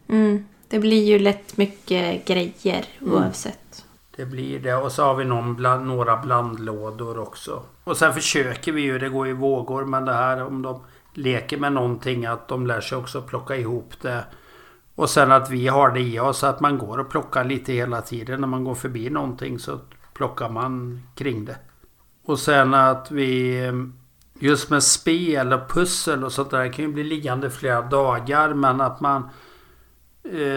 Mm. 0.08 0.44
Det 0.70 0.78
blir 0.78 1.04
ju 1.04 1.18
lätt 1.18 1.56
mycket 1.56 2.26
grejer 2.26 2.86
Mm. 3.00 3.14
oavsett. 3.14 3.84
Det 4.16 4.26
blir 4.26 4.58
det. 4.60 4.74
Och 4.74 4.92
så 4.92 5.04
har 5.04 5.14
vi 5.14 5.24
någon 5.24 5.54
bland, 5.56 5.86
några 5.86 6.16
blandlådor 6.16 7.18
också. 7.18 7.62
Och 7.84 7.96
sen 7.96 8.14
försöker 8.14 8.72
vi 8.72 8.82
ju, 8.82 8.98
det 8.98 9.08
går 9.08 9.28
i 9.28 9.32
vågor, 9.32 9.84
men 9.84 10.04
det 10.04 10.12
här 10.12 10.42
om 10.46 10.62
de 10.62 10.80
leker 11.14 11.56
med 11.58 11.72
någonting 11.72 12.26
att 12.26 12.48
de 12.48 12.66
lär 12.66 12.80
sig 12.80 12.98
också 12.98 13.22
plocka 13.22 13.56
ihop 13.56 13.92
det. 14.00 14.24
Och 14.94 15.10
sen 15.10 15.32
att 15.32 15.50
vi 15.50 15.68
har 15.68 15.90
det 15.90 16.00
i 16.00 16.20
oss 16.20 16.44
att 16.44 16.60
man 16.60 16.78
går 16.78 16.98
och 16.98 17.10
plockar 17.10 17.44
lite 17.44 17.72
hela 17.72 18.02
tiden. 18.02 18.40
När 18.40 18.48
man 18.48 18.64
går 18.64 18.74
förbi 18.74 19.10
någonting 19.10 19.58
så 19.58 19.78
plockar 20.14 20.48
man 20.48 21.02
kring 21.14 21.44
det. 21.44 21.56
Och 22.24 22.38
sen 22.38 22.74
att 22.74 23.10
vi 23.10 23.60
just 24.38 24.70
med 24.70 24.82
spel 24.82 25.52
och 25.52 25.68
pussel 25.70 26.24
och 26.24 26.32
sånt 26.32 26.50
där 26.50 26.72
kan 26.72 26.84
ju 26.84 26.92
bli 26.92 27.04
liggande 27.04 27.50
flera 27.50 27.82
dagar 27.82 28.54
men 28.54 28.80
att 28.80 29.00
man 29.00 29.28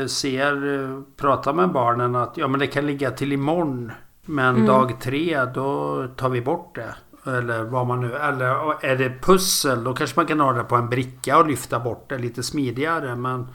ser, 0.07 0.73
eh, 0.73 1.01
pratar 1.17 1.53
med 1.53 1.71
barnen 1.71 2.15
att 2.15 2.37
ja 2.37 2.47
men 2.47 2.59
det 2.59 2.67
kan 2.67 2.87
ligga 2.87 3.11
till 3.11 3.33
imorgon. 3.33 3.91
Men 4.25 4.55
Mm. 4.55 4.67
dag 4.67 5.01
tre 5.01 5.45
då 5.45 6.07
tar 6.15 6.29
vi 6.29 6.41
bort 6.41 6.75
det. 6.75 6.95
Eller 7.31 7.63
vad 7.63 7.87
man 7.87 8.01
nu... 8.01 8.15
Eller 8.15 8.85
är 8.85 8.95
det 8.95 9.21
pussel 9.21 9.83
då 9.83 9.93
kanske 9.93 10.19
man 10.19 10.25
kan 10.25 10.39
ha 10.39 10.53
det 10.53 10.63
på 10.63 10.75
en 10.75 10.89
bricka 10.89 11.37
och 11.37 11.47
lyfta 11.47 11.79
bort 11.79 12.09
det 12.09 12.17
lite 12.17 12.43
smidigare. 12.43 13.15
Men 13.15 13.47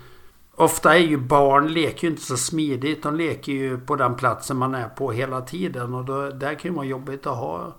ofta 0.55 0.95
är 0.97 1.01
ju 1.01 1.17
barn 1.17 1.69
leker 1.69 2.05
ju 2.07 2.11
inte 2.11 2.23
så 2.23 2.37
smidigt. 2.37 3.03
De 3.03 3.17
leker 3.17 3.53
ju 3.53 3.79
på 3.81 3.97
den 3.97 4.15
platsen 4.15 4.57
man 4.57 4.75
är 4.75 4.89
på 4.89 5.13
hela 5.13 5.41
tiden. 5.41 5.95
Och 5.95 6.05
då, 6.05 6.31
där 6.31 6.55
kan 6.55 6.71
ju 6.71 6.77
vara 6.77 6.87
jobbigt 6.87 7.27
att 7.27 7.37
ha 7.37 7.77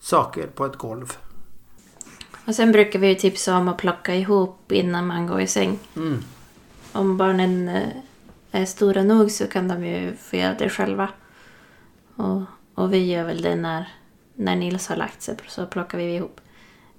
saker 0.00 0.46
på 0.46 0.64
ett 0.64 0.76
golv. 0.76 1.12
Och 2.46 2.54
sen 2.54 2.72
brukar 2.72 2.98
vi 2.98 3.08
ju 3.08 3.14
tipsa 3.14 3.56
om 3.56 3.68
att 3.68 3.78
plocka 3.78 4.14
ihop 4.14 4.72
innan 4.72 5.06
man 5.06 5.26
går 5.26 5.40
i 5.40 5.46
säng. 5.46 5.78
Mm. 5.96 6.18
Om 6.96 7.16
barnen 7.16 7.68
eh, 7.68 7.88
är 8.52 8.64
stora 8.64 9.02
nog 9.02 9.30
så 9.30 9.46
kan 9.46 9.68
de 9.68 9.84
ju 9.84 10.16
få 10.16 10.36
göra 10.36 10.54
det 10.54 10.68
själva. 10.68 11.08
Och, 12.16 12.42
och 12.74 12.92
vi 12.92 13.12
gör 13.12 13.24
väl 13.24 13.42
det 13.42 13.56
när, 13.56 13.88
när 14.34 14.56
Nils 14.56 14.88
har 14.88 14.96
lagt 14.96 15.22
sig, 15.22 15.36
så 15.48 15.66
plockar 15.66 15.98
vi 15.98 16.14
ihop. 16.14 16.40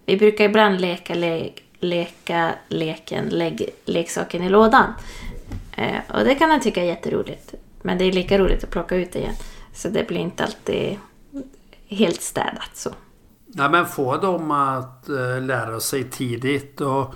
Vi 0.05 0.17
brukar 0.17 0.45
ibland 0.45 0.81
leka, 0.81 1.13
le, 1.13 1.49
leka 1.79 2.53
leken 2.67 3.29
lägg 3.29 3.69
leksaken 3.85 4.43
i 4.43 4.49
lådan. 4.49 4.93
Eh, 5.77 5.99
och 6.13 6.25
det 6.25 6.35
kan 6.35 6.49
han 6.49 6.59
tycka 6.59 6.81
är 6.81 6.85
jätteroligt. 6.85 7.53
Men 7.81 7.97
det 7.97 8.05
är 8.05 8.11
lika 8.11 8.37
roligt 8.37 8.63
att 8.63 8.69
plocka 8.69 8.95
ut 8.95 9.11
det 9.11 9.19
igen. 9.19 9.35
Så 9.73 9.89
det 9.89 10.07
blir 10.07 10.19
inte 10.19 10.43
alltid 10.43 10.97
helt 11.87 12.21
städat 12.21 12.69
så. 12.73 12.89
Nej 13.45 13.69
men 13.69 13.85
få 13.85 14.17
dem 14.17 14.51
att 14.51 15.09
eh, 15.09 15.41
lära 15.41 15.79
sig 15.79 16.03
tidigt. 16.03 16.81
Och, 16.81 17.15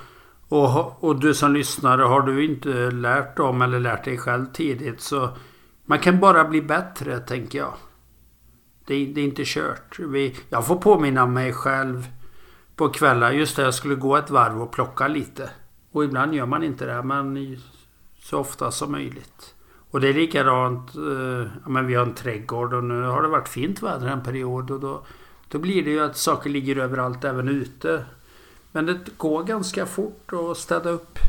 och, 0.52 1.04
och 1.04 1.20
du 1.20 1.34
som 1.34 1.54
lyssnare, 1.54 2.02
har 2.02 2.22
du 2.22 2.46
inte 2.46 2.92
lärt 2.92 3.38
dem 3.38 3.62
eller 3.62 3.80
lärt 3.80 4.04
dig 4.06 4.18
själv 4.18 4.46
tidigt 4.54 5.02
så 5.02 5.30
man 5.86 6.00
kan 6.00 6.20
bara 6.20 6.46
bli 6.46 6.62
bättre, 6.62 7.20
tänker 7.20 7.60
jag. 7.60 7.74
Det, 8.86 8.96
är- 8.96 9.14
det 9.14 9.22
är 9.22 9.26
inte 9.26 9.44
kört. 9.46 10.00
Vi, 10.00 10.36
jag 10.50 10.68
får 10.68 10.76
påminna 10.76 11.26
mig 11.26 11.54
själv 11.54 12.08
på 12.76 12.90
kvällar. 12.90 13.32
Just 13.32 13.56
det, 13.56 13.62
jag 13.62 13.74
skulle 13.74 13.96
gå 13.96 14.18
ett 14.18 14.30
varv 14.30 14.62
och 14.62 14.72
plocka 14.72 15.08
lite. 15.08 15.50
Och 15.92 16.04
ibland 16.04 16.34
gör 16.34 16.46
man 16.46 16.64
inte 16.64 16.86
det, 16.86 17.04
men 17.04 17.58
så 18.20 18.40
ofta 18.40 18.72
som 18.72 18.92
möjligt. 18.92 19.56
Och 19.92 20.02
det 20.02 20.10
är 20.10 20.14
likadant, 20.14 20.96
eh, 20.96 21.52
men 21.68 21.88
vi 21.88 21.96
har 21.96 22.06
en 22.06 22.14
trädgård 22.14 22.74
och 22.74 22.84
nu 22.84 23.02
har 23.04 23.22
det 23.22 23.28
varit 23.28 23.48
fint 23.50 23.82
väder 23.84 24.08
en 24.08 24.24
period 24.24 24.72
och 24.72 24.80
då 24.80 25.06
då 25.50 25.60
blir 25.60 25.84
det 25.84 25.92
ju 25.92 26.00
att 26.00 26.18
saker 26.18 26.50
ligger 26.50 26.76
överallt 26.78 27.24
även 27.24 27.48
ute. 27.48 28.06
Men 28.72 28.86
det 28.86 29.18
går 29.18 29.44
ganska 29.44 29.86
fort 29.86 30.34
att 30.34 30.58
städa 30.58 30.90
upp. 30.90 31.20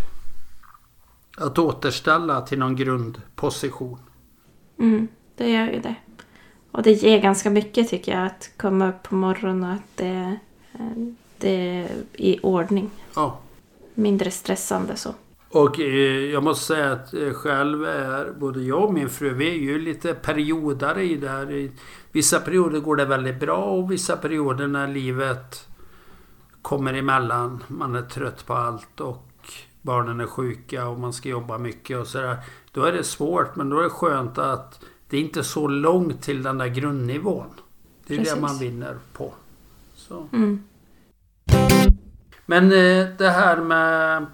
Att 1.37 1.59
återställa 1.59 2.40
till 2.40 2.59
någon 2.59 2.76
grundposition. 2.76 3.98
Mm, 4.78 5.09
det 5.37 5.50
gör 5.50 5.66
ju 5.66 5.81
det. 5.81 5.94
Och 6.70 6.83
det 6.83 6.92
ger 6.92 7.20
ganska 7.20 7.50
mycket 7.50 7.88
tycker 7.88 8.12
jag 8.12 8.26
att 8.26 8.50
komma 8.57 8.88
upp 8.88 9.02
på 9.02 9.14
morgonen 9.14 9.64
och 9.64 9.74
att 9.74 9.96
det, 9.96 10.38
eh, 10.72 11.07
det 11.38 11.50
är 11.50 11.88
i 12.12 12.38
ordning. 12.42 12.90
Ja. 13.14 13.38
Mindre 13.94 14.31
stressande 14.31 14.96
så. 14.96 15.14
Och 15.48 15.81
eh, 15.81 16.31
jag 16.33 16.42
måste 16.42 16.64
säga 16.64 16.92
att 16.92 17.14
eh, 17.14 17.33
själv 17.33 17.85
är 17.85 18.33
både 18.38 18.62
jag 18.62 18.85
och 18.85 18.94
min 18.94 19.09
fru, 19.09 19.35
vi 19.35 19.50
är 19.50 19.55
ju 19.55 19.78
lite 19.78 20.14
periodare 20.14 21.02
i 21.02 21.16
det 21.16 21.28
här. 21.28 21.52
I 21.52 21.70
vissa 22.12 22.40
perioder 22.40 22.81
går 22.81 22.96
det 22.96 23.05
väldigt 23.05 23.40
bra 23.40 23.57
och 23.57 23.92
vissa 23.92 24.16
perioder 24.16 24.66
när 24.66 24.88
livet 24.88 25.68
kommer 26.62 26.94
emellan. 26.94 27.64
Man 27.68 27.94
är 27.96 28.03
trött 28.03 28.46
på 28.46 28.55
allt 28.55 29.01
och 29.01 29.29
barnen 29.83 30.20
är 30.20 30.27
sjuka 30.27 30.88
och 30.88 30.98
man 30.98 31.12
ska 31.12 31.29
jobba 31.29 31.59
mycket 31.59 31.98
och 31.98 32.07
sådär. 32.07 32.37
Då 32.72 32.85
är 32.85 32.92
det 32.92 33.05
svårt 33.05 33.57
men 33.57 33.70
då 33.70 33.79
är 33.79 33.83
det 33.83 33.90
skönt 33.90 34.38
att 34.38 34.81
det 35.09 35.16
är 35.16 35.20
inte 35.20 35.44
så 35.44 35.68
långt 35.68 36.22
till 36.22 36.42
den 36.42 36.59
där 36.59 36.66
grundnivån. 36.66 37.46
Det 38.07 38.14
är 38.14 38.18
Precis. 38.18 38.35
det 38.35 38.40
man 38.40 38.59
vinner 38.59 38.96
på. 39.12 39.33
Så. 39.94 40.29
Mm. 40.33 40.64
Men 42.46 42.64
eh, 42.64 43.07
det 43.18 43.31
här 43.31 43.57
med 43.57 44.27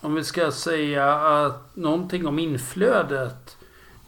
om 0.00 0.14
vi 0.14 0.24
ska 0.24 0.50
säga 0.50 1.14
att 1.14 1.76
någonting 1.76 2.26
om 2.26 2.38
inflödet. 2.38 3.56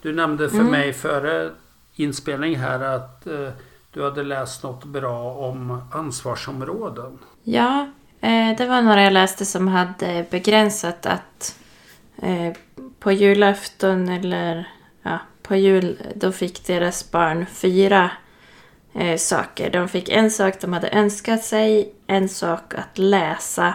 Du 0.03 0.13
nämnde 0.13 0.49
för 0.49 0.59
Mm. 0.59 0.71
mig 0.71 0.93
före 0.93 1.51
inspelning 1.95 2.57
här 2.57 2.81
att 2.81 3.27
eh, 3.27 3.49
du 3.91 4.03
hade 4.05 4.23
läst 4.23 4.63
något 4.63 4.85
bra 4.85 5.33
om 5.33 5.81
ansvarsområden. 5.93 7.19
Ja, 7.49 7.89
eh, 8.21 8.57
det 8.57 8.67
var 8.67 8.83
några 8.83 9.03
jag 9.03 9.13
läste 9.13 9.47
som 9.47 9.69
hade 9.69 10.27
begränsat 10.31 11.07
att 11.07 11.59
eh, 12.23 12.53
på 12.99 13.13
julafton 13.13 14.09
eller 14.09 14.69
ja, 15.03 15.19
på 15.43 15.57
jul 15.57 15.99
då 16.15 16.33
fick 16.33 16.67
deras 16.67 17.11
barn 17.11 17.47
fyra 17.47 18.11
eh, 18.95 19.17
saker. 19.17 19.71
De 19.71 19.89
fick 19.89 20.09
en 20.09 20.31
sak 20.31 20.61
de 20.61 20.73
hade 20.73 20.89
önskat 20.89 21.45
sig, 21.45 21.93
en 22.07 22.29
sak 22.29 22.75
att 22.75 22.99
läsa, 22.99 23.75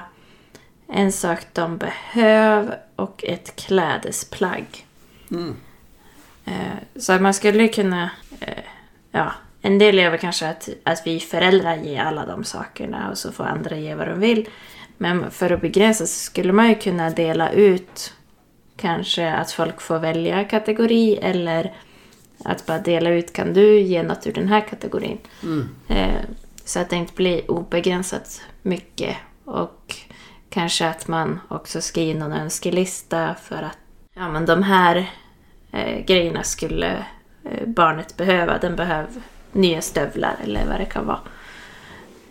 en 0.88 1.12
sak 1.12 1.40
de 1.54 1.78
behöv 1.78 2.74
och 2.96 3.24
ett 3.24 3.56
klädesplagg. 3.56 4.86
Mm. 5.32 5.56
Så 6.96 7.20
man 7.20 7.34
skulle 7.34 7.68
kunna... 7.68 8.10
Ja, 9.12 9.32
en 9.62 9.78
del 9.78 9.98
gör 9.98 10.10
väl 10.10 10.20
kanske 10.20 10.50
att, 10.50 10.70
att 10.84 11.02
vi 11.06 11.20
föräldrar 11.20 11.76
ger 11.76 12.02
alla 12.02 12.26
de 12.26 12.44
sakerna 12.44 13.10
och 13.10 13.18
så 13.18 13.32
får 13.32 13.44
andra 13.44 13.78
ge 13.78 13.96
vad 13.96 14.08
de 14.08 14.20
vill. 14.20 14.50
Men 14.98 15.32
för 15.32 15.52
att 15.52 15.62
begränsa 15.62 16.06
så 16.06 16.20
skulle 16.20 16.54
man 16.54 16.70
ju 16.70 16.76
kunna 16.76 17.10
dela 17.10 17.52
ut 17.52 18.14
kanske 18.78 19.32
att 19.32 19.52
folk 19.52 19.82
får 19.82 20.00
välja 20.00 20.44
kategori 20.44 21.18
eller 21.22 21.74
att 22.46 22.66
bara 22.66 22.80
dela 22.80 23.10
ut 23.10 23.34
kan 23.34 23.54
du 23.54 23.80
ge 23.80 24.04
något 24.04 24.28
ur 24.28 24.34
den 24.34 24.48
här 24.48 24.62
kategorin. 24.62 25.18
Mm. 25.44 25.70
Eh, 25.88 26.22
Så 26.66 26.80
att 26.80 26.90
det 26.90 26.96
inte 26.96 27.14
blir 27.14 27.52
obegränsat 27.52 28.42
mycket. 28.62 29.18
Och 29.46 29.96
kanske 30.50 30.88
att 30.88 31.08
man 31.08 31.40
också 31.48 31.82
skriver 31.82 32.20
någon 32.20 32.34
önskelista 32.34 33.36
för 33.44 33.64
att 33.64 33.78
ja, 34.14 34.30
men 34.30 34.46
de 34.46 34.64
här 34.64 35.12
eh, 35.72 36.06
grejerna 36.06 36.44
skulle 36.44 37.06
eh, 37.44 37.68
barnet 37.68 38.18
behöva. 38.18 38.58
Den 38.58 38.76
behöver 38.76 39.10
nya 39.52 39.82
stövlar 39.82 40.36
eller 40.44 40.68
vad 40.68 40.80
det 40.80 40.86
kan 40.86 41.06
vara. 41.06 41.20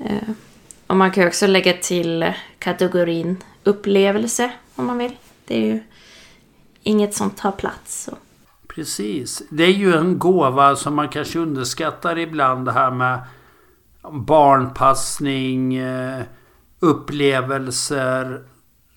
Eh, 0.04 0.28
och 0.86 0.96
man 0.96 1.10
kan 1.10 1.22
ju 1.22 1.28
också 1.28 1.46
lägga 1.46 1.72
till 1.72 2.32
kategorin 2.58 3.36
upplevelse 3.64 4.50
om 4.74 4.86
man 4.86 4.98
vill. 4.98 5.16
Det 5.44 5.56
är 5.56 5.66
ju 5.66 5.80
inget 6.82 7.14
som 7.14 7.30
tar 7.30 7.52
plats. 7.52 8.04
Så. 8.04 8.16
Precis. 8.68 9.42
Det 9.50 9.64
är 9.64 9.72
ju 9.72 9.94
en 9.96 10.18
gåva 10.18 10.76
som 10.76 10.94
man 10.94 11.08
kanske 11.08 11.38
underskattar 11.38 12.18
ibland 12.18 12.64
det 12.64 12.72
här 12.72 12.90
med 12.90 13.20
barnpassning, 14.10 15.76
eh, 15.76 16.22
upplevelser 16.80 18.44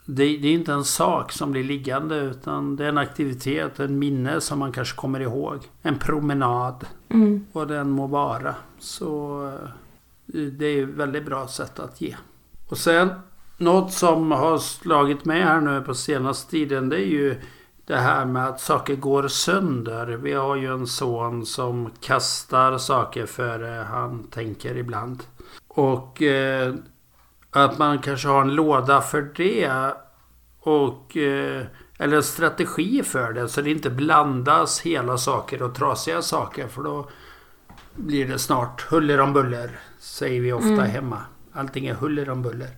det, 0.05 0.37
det, 0.37 0.47
är 0.47 0.53
inte 0.53 0.73
en 0.73 0.83
sak 0.83 1.31
som 1.31 1.51
blir 1.51 1.63
liggande 1.63 2.15
utan 2.15 2.75
det 2.75 2.85
är 2.85 2.89
en 2.89 2.97
aktivitet, 2.97 3.79
en 3.79 3.99
minne 3.99 4.41
som 4.41 4.59
man 4.59 4.71
kanske 4.71 4.95
kommer 4.95 5.19
ihåg. 5.19 5.59
En 5.81 5.99
promenad. 5.99 6.85
Mm. 7.09 7.45
Vad 7.51 7.67
den 7.67 7.89
må 7.89 8.07
vara. 8.07 8.55
Så 8.79 9.43
eh, 9.47 10.39
det 10.39 10.65
är 10.65 10.83
ett 10.83 10.89
väldigt 10.89 11.25
bra 11.25 11.47
sätt 11.47 11.79
att 11.79 12.01
ge. 12.01 12.15
Och 12.69 12.77
sen 12.77 13.09
något 13.57 13.93
som 13.93 14.31
har 14.31 14.57
slagit 14.57 15.25
med 15.25 15.43
här 15.43 15.61
nu 15.61 15.81
på 15.81 15.93
senaste 15.93 16.51
tiden 16.51 16.89
det 16.89 16.97
är 16.97 17.07
ju 17.07 17.41
det 17.85 17.97
här 17.97 18.25
med 18.25 18.47
att 18.47 18.59
saker 18.59 18.95
går 18.95 19.27
sönder. 19.27 20.07
Vi 20.07 20.33
har 20.33 20.55
ju 20.55 20.73
en 20.73 20.87
son 20.87 21.45
som 21.45 21.89
kastar 22.01 22.77
saker 22.77 23.25
före 23.25 23.85
han 23.89 24.23
tänker 24.23 24.77
ibland. 24.77 25.23
Och 25.67 26.21
eh, 26.21 26.75
att 27.53 27.77
man 27.77 27.99
kanske 27.99 28.27
har 28.27 28.41
en 28.41 28.55
låda 28.55 29.01
för 29.01 29.21
det. 29.35 29.71
Och, 30.59 31.17
eh, 31.17 31.65
eller 31.97 32.17
en 32.17 32.23
strategi 32.23 33.03
för 33.03 33.33
det. 33.33 33.49
Så 33.49 33.61
det 33.61 33.71
inte 33.71 33.89
blandas 33.89 34.81
hela 34.81 35.17
saker 35.17 35.63
och 35.63 35.75
trasiga 35.75 36.21
saker. 36.21 36.67
För 36.67 36.83
då 36.83 37.09
blir 37.95 38.27
det 38.27 38.39
snart 38.39 38.81
huller 38.81 39.19
om 39.19 39.33
buller. 39.33 39.69
Säger 39.99 40.41
vi 40.41 40.53
ofta 40.53 40.67
mm. 40.67 40.89
hemma. 40.89 41.17
Allting 41.53 41.87
är 41.87 41.93
huller 41.93 42.29
om 42.29 42.41
buller. 42.41 42.69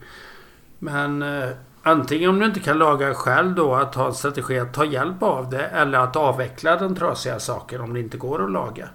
Men 0.80 1.22
eh, 1.22 1.50
antingen 1.84 2.30
om 2.30 2.40
du 2.40 2.46
inte 2.46 2.60
kan 2.60 2.78
laga 2.78 3.14
själv 3.14 3.56
då 3.56 3.76
att 3.76 3.96
ha 3.96 4.08
en 4.08 4.14
strategi 4.14 4.60
att 4.60 4.74
ta 4.74 4.86
hjälp 4.86 5.24
av 5.24 5.50
det. 5.50 5.66
Eller 5.66 6.00
att 6.00 6.16
avveckla 6.16 6.76
den 6.76 6.96
trasiga 6.96 7.40
saken 7.40 7.82
om 7.82 7.94
det 7.94 8.00
inte 8.00 8.18
går 8.18 8.44
att 8.44 8.52
laga. 8.52 8.90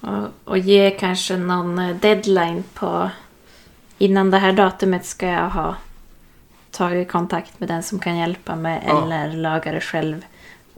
Och, 0.00 0.28
och 0.44 0.58
ge 0.58 0.90
kanske 0.90 1.36
någon 1.36 1.78
eh, 1.78 1.96
deadline 1.96 2.64
på 2.74 3.10
innan 4.00 4.30
det 4.30 4.38
här 4.38 4.52
datumet 4.52 5.06
ska 5.06 5.26
jag 5.26 5.50
ha 5.50 5.76
tagit 6.70 7.10
kontakt 7.10 7.60
med 7.60 7.68
den 7.68 7.82
som 7.82 7.98
kan 7.98 8.16
hjälpa 8.16 8.56
mig 8.56 8.82
ja. 8.86 9.02
eller 9.02 9.32
laga 9.32 9.72
det 9.72 9.80
själv. 9.80 10.24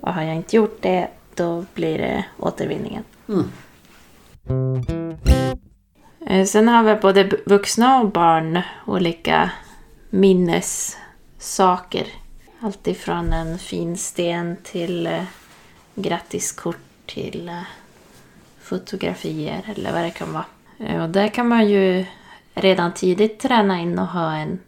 Och 0.01 0.15
har 0.15 0.23
jag 0.23 0.37
inte 0.37 0.57
gjort 0.57 0.79
det 0.83 1.09
då 1.35 1.65
blir 1.75 1.99
det 1.99 2.25
återvinningen. 2.39 3.05
Mm. 3.29 3.51
Eh, 6.27 6.47
sen 6.47 6.69
har 6.69 6.83
vi 6.83 6.95
både 7.01 7.31
vuxna 7.47 8.01
och 8.01 8.11
barn 8.11 8.61
olika 8.87 9.51
minnessaker. 10.11 12.07
Alltifrån 12.61 13.33
en 13.33 13.59
fin 13.59 13.97
sten 13.97 14.57
till 14.63 15.07
eh, 15.07 15.25
grattiskort 15.95 16.77
till 17.07 17.49
eh, 17.49 17.63
fotografier 18.63 19.63
eller 19.77 19.93
vad 19.93 20.03
det 20.03 20.11
kan 20.11 20.33
vara. 20.33 20.45
Och 21.03 21.11
där 21.11 21.29
kan 21.29 21.49
man 21.49 21.69
ju 21.69 22.07
redan 22.55 22.95
tidigt 22.95 23.41
träna 23.41 23.81
in 23.81 23.99
och 23.99 24.07
ha 24.07 24.33
en, 24.33 24.59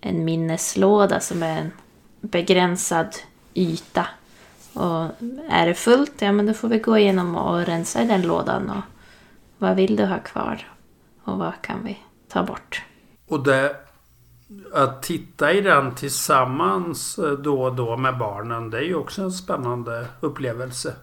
en 0.00 0.24
minneslåda 0.24 1.20
som 1.20 1.42
är 1.42 1.58
en 1.58 1.72
begränsad 2.20 3.16
yta. 3.54 4.06
Och 4.72 5.06
är 5.48 5.66
det 5.66 5.74
fullt, 5.74 6.22
ja 6.22 6.32
men 6.32 6.46
då 6.46 6.54
får 6.54 6.68
vi 6.68 6.78
gå 6.78 6.98
igenom 6.98 7.36
och 7.36 7.66
rensa 7.66 8.02
i 8.02 8.06
den 8.06 8.22
lådan. 8.22 8.70
Och 8.70 8.82
vad 9.58 9.76
vill 9.76 9.96
du 9.96 10.04
ha 10.04 10.18
kvar? 10.18 10.68
Och 11.24 11.38
vad 11.38 11.62
kan 11.62 11.84
vi 11.84 11.98
ta 12.28 12.42
bort? 12.42 12.82
Och 13.28 13.44
det, 13.44 13.76
att 14.74 15.02
titta 15.02 15.52
i 15.52 15.60
den 15.60 15.94
tillsammans 15.94 17.18
eh, 17.18 17.32
då 17.32 17.62
och 17.62 17.74
då 17.74 17.96
med 17.96 18.18
barnen, 18.18 18.70
det 18.70 18.78
är 18.78 18.82
ju 18.82 18.94
också 18.94 19.22
en 19.22 19.32
spännande 19.32 20.06
upplevelse. 20.20 20.94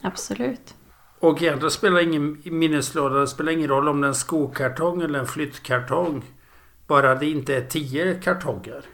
Absolut. 0.00 0.74
Och 1.22 1.42
egentligen 1.42 1.70
spelar 1.70 2.00
ingen 2.00 2.42
minneslåda, 2.44 3.18
det 3.18 3.26
spelar 3.26 3.52
ingen 3.52 3.68
roll 3.68 3.88
om 3.88 4.00
det 4.00 4.06
är 4.06 4.08
en 4.08 4.14
skokartong 4.14 5.02
eller 5.02 5.18
en 5.18 5.26
flyttkartong. 5.26 6.24
Bara 6.86 7.14
det 7.14 7.26
inte 7.26 7.56
är 7.56 7.60
tio 7.60 8.14
kartonger. 8.14 8.84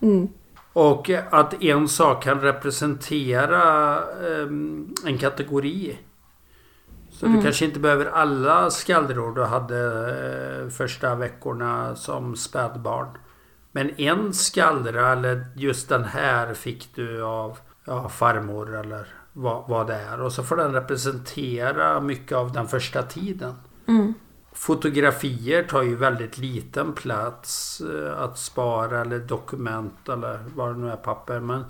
Mm. 0.00 0.28
Och 0.72 1.10
att 1.30 1.62
en 1.62 1.88
sak 1.88 2.22
kan 2.22 2.40
representera 2.40 4.00
um, 4.04 4.94
en 5.06 5.18
kategori. 5.18 5.98
Så 7.10 7.26
mm. 7.26 7.38
du 7.38 7.44
kanske 7.44 7.64
inte 7.64 7.80
behöver 7.80 8.06
alla 8.06 8.70
skallror 8.70 9.34
du 9.34 9.42
hade 9.42 9.80
uh, 10.64 10.70
första 10.70 11.14
veckorna 11.14 11.96
som 11.96 12.36
spädbarn. 12.36 13.08
Men 13.72 14.00
en 14.00 14.32
skallra 14.32 15.12
eller 15.12 15.46
just 15.56 15.88
den 15.88 16.04
här 16.04 16.54
fick 16.54 16.94
du 16.94 17.22
av 17.22 17.58
ja, 17.84 18.08
farmor 18.08 18.76
eller 18.76 19.15
vad, 19.36 19.68
vad 19.68 19.86
det 19.86 19.94
är. 19.94 20.20
Och 20.20 20.32
så 20.32 20.42
får 20.42 20.56
den 20.56 20.72
representera 20.72 22.00
mycket 22.00 22.36
av 22.36 22.52
den 22.52 22.68
första 22.68 23.02
tiden. 23.02 23.54
Mm. 23.88 24.14
Fotografier 24.52 25.62
tar 25.62 25.82
ju 25.82 25.96
väldigt 25.96 26.38
liten 26.38 26.92
plats 26.92 27.80
eh, 27.80 28.22
att 28.22 28.38
spara 28.38 29.00
eller 29.00 29.18
dokument 29.18 30.08
eller 30.08 30.38
vad 30.54 30.74
det 30.74 30.78
nu 30.78 30.90
är 30.90 30.96
papper. 30.96 31.40
Men 31.40 31.64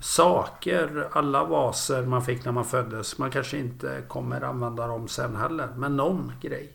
saker, 0.00 1.08
alla 1.12 1.44
vaser 1.44 2.02
man 2.02 2.22
fick 2.22 2.44
när 2.44 2.52
man 2.52 2.64
föddes. 2.64 3.18
Man 3.18 3.30
kanske 3.30 3.58
inte 3.58 4.02
kommer 4.08 4.40
använda 4.40 4.86
dem 4.86 5.08
sen 5.08 5.36
heller. 5.36 5.68
Men 5.76 5.96
någon 5.96 6.32
grej. 6.40 6.72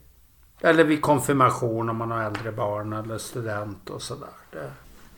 Eller 0.59 0.83
vid 0.83 1.01
konfirmation 1.01 1.89
om 1.89 1.97
man 1.97 2.11
har 2.11 2.23
äldre 2.23 2.51
barn 2.51 2.93
eller 2.93 3.17
student 3.17 3.89
och 3.89 4.01
sådär. 4.01 4.29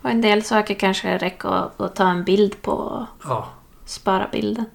Och 0.02 0.10
en 0.10 0.22
del 0.22 0.44
saker 0.44 0.74
kanske 0.74 1.18
räcker 1.18 1.50
att, 1.50 1.82
att 1.82 1.96
ta 1.96 2.08
en 2.08 2.24
bild 2.24 2.62
på 2.62 2.72
och 2.72 3.06
ja. 3.24 3.50
spara 3.86 4.28
bilden. 4.32 4.66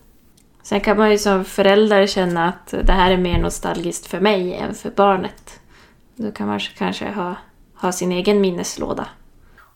Sen 0.62 0.80
kan 0.80 0.96
man 0.96 1.10
ju 1.10 1.18
som 1.18 1.44
förälder 1.44 2.06
känna 2.06 2.48
att 2.48 2.74
det 2.84 2.92
här 2.92 3.10
är 3.10 3.16
mer 3.16 3.38
nostalgiskt 3.38 4.06
för 4.06 4.20
mig 4.20 4.54
än 4.54 4.74
för 4.74 4.90
barnet. 4.90 5.60
Då 6.16 6.32
kan 6.32 6.46
man 6.48 6.60
kanske 6.60 7.10
ha, 7.10 7.34
ha 7.74 7.92
sin 7.92 8.12
egen 8.12 8.40
minneslåda. 8.40 9.06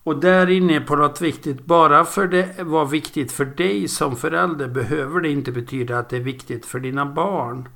Och 0.03 0.21
där 0.21 0.51
inne 0.51 0.81
på 0.81 0.97
något 0.97 1.21
viktigt. 1.21 1.65
Bara 1.65 2.05
för 2.05 2.27
det 2.27 2.63
var 2.63 2.87
viktigt 2.87 3.33
för 3.33 3.45
dig 3.45 3.89
som 3.89 4.17
förälder 4.17 4.69
behöver 4.69 5.21
det 5.21 5.31
inte 5.31 5.53
betyda 5.53 5.99
att 5.99 6.09
det 6.09 6.17
är 6.17 6.21
viktigt 6.21 6.67
för 6.67 6.81
dina 6.81 7.07
barn. 7.07 7.69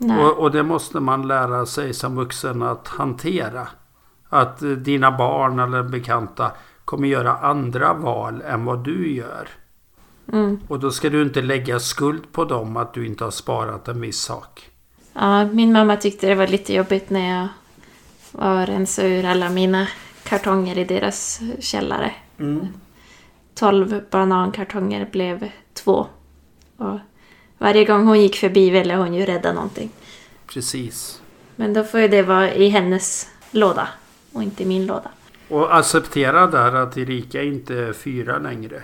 Och, 0.00 0.38
och, 0.38 0.50
det 0.50 0.62
måste 0.62 1.00
man 1.00 1.28
lära 1.28 1.66
sig 1.66 1.94
som 1.94 2.16
vuxen 2.16 2.62
att 2.62 2.88
hantera. 2.88 3.68
Att 4.28 4.62
dina 4.84 5.10
barn 5.10 5.58
eller 5.58 5.82
bekanta 5.82 6.52
kommer 6.84 7.08
göra 7.08 7.36
andra 7.36 7.94
val 7.94 8.42
än 8.42 8.64
vad 8.64 8.84
du 8.84 9.12
gör. 9.12 9.48
Mm. 10.32 10.60
Och 10.68 10.80
då 10.80 10.90
ska 10.90 11.10
du 11.10 11.22
inte 11.22 11.42
lägga 11.42 11.80
skuld 11.80 12.32
på 12.32 12.44
dem 12.44 12.76
att 12.76 12.94
du 12.94 13.06
inte 13.06 13.24
har 13.24 13.30
sparat 13.30 13.88
en 13.88 14.00
viss 14.00 14.20
sak. 14.20 14.70
Ja, 15.12 15.44
min 15.44 15.72
mamma 15.72 15.96
tyckte 15.96 16.26
det 16.26 16.34
var 16.34 16.46
lite 16.46 16.74
jobbigt 16.74 17.10
när 17.10 17.38
jag 17.38 17.48
var 18.32 18.66
rensa 18.66 19.06
ur 19.06 19.24
alla 19.24 19.50
mina 19.50 19.88
kartonger 20.22 20.78
i 20.78 20.84
deras 20.84 21.40
källare. 21.58 22.12
Mm. 22.38 22.66
12 23.54 24.02
banankartonger 24.10 25.08
blev 25.12 25.50
två. 25.74 26.06
Och 26.76 26.98
varje 27.58 27.84
gång 27.84 28.06
hon 28.06 28.20
gick 28.20 28.36
förbi 28.36 28.70
ville 28.70 28.94
hon 28.94 29.14
ju 29.14 29.26
rädda 29.26 29.52
någonting. 29.52 29.90
Precis. 30.46 31.22
Men 31.56 31.72
då 31.72 31.84
får 31.84 32.00
ju 32.00 32.08
det 32.08 32.22
vara 32.22 32.54
i 32.54 32.68
hennes 32.68 33.28
låda 33.50 33.88
och 34.32 34.42
inte 34.42 34.62
i 34.62 34.66
min 34.66 34.86
låda. 34.86 35.10
Och 35.48 35.76
acceptera 35.76 36.46
där 36.46 36.74
att 36.74 36.96
Erika 36.96 37.42
inte 37.42 37.74
är 37.74 37.92
fyra 37.92 38.38
längre. 38.38 38.82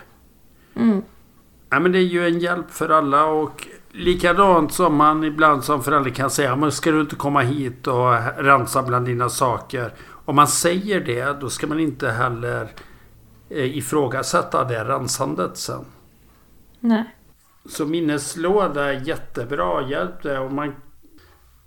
Mm. 0.75 1.03
Ja, 1.70 1.81
men 1.81 1.92
det 1.92 1.98
är 1.98 2.02
ju 2.02 2.26
en 2.26 2.38
hjälp 2.38 2.70
för 2.70 2.88
alla 2.88 3.26
och 3.26 3.68
likadant 3.90 4.72
som 4.72 4.96
man 4.96 5.24
ibland 5.24 5.64
som 5.64 5.83
förälder 5.83 6.11
kan 6.11 6.31
säga 6.31 6.57
men 6.57 6.72
ska 6.72 6.90
du 6.90 7.00
inte 7.00 7.16
komma 7.16 7.40
hit 7.40 7.87
och 7.87 8.12
rensa 8.37 8.83
bland 8.83 9.07
dina 9.07 9.29
saker. 9.29 9.92
Om 10.24 10.37
man 10.37 10.48
säger 10.48 11.00
det 11.00 11.40
då 11.40 11.50
ska 11.50 11.66
man 11.66 11.81
inte 11.81 12.11
heller 12.11 12.68
eh, 13.50 13.76
ifrågasätta 13.79 14.64
det 14.64 14.85
rensandet 14.85 15.57
sen. 15.57 15.85
Nej. 16.81 17.05
Så 17.68 17.87
minneslåda 17.87 18.85
är 18.85 19.09
jättebra. 19.09 19.88
Hjälp 19.88 20.22
det 20.22 20.38
och 20.38 20.52
man 20.52 20.74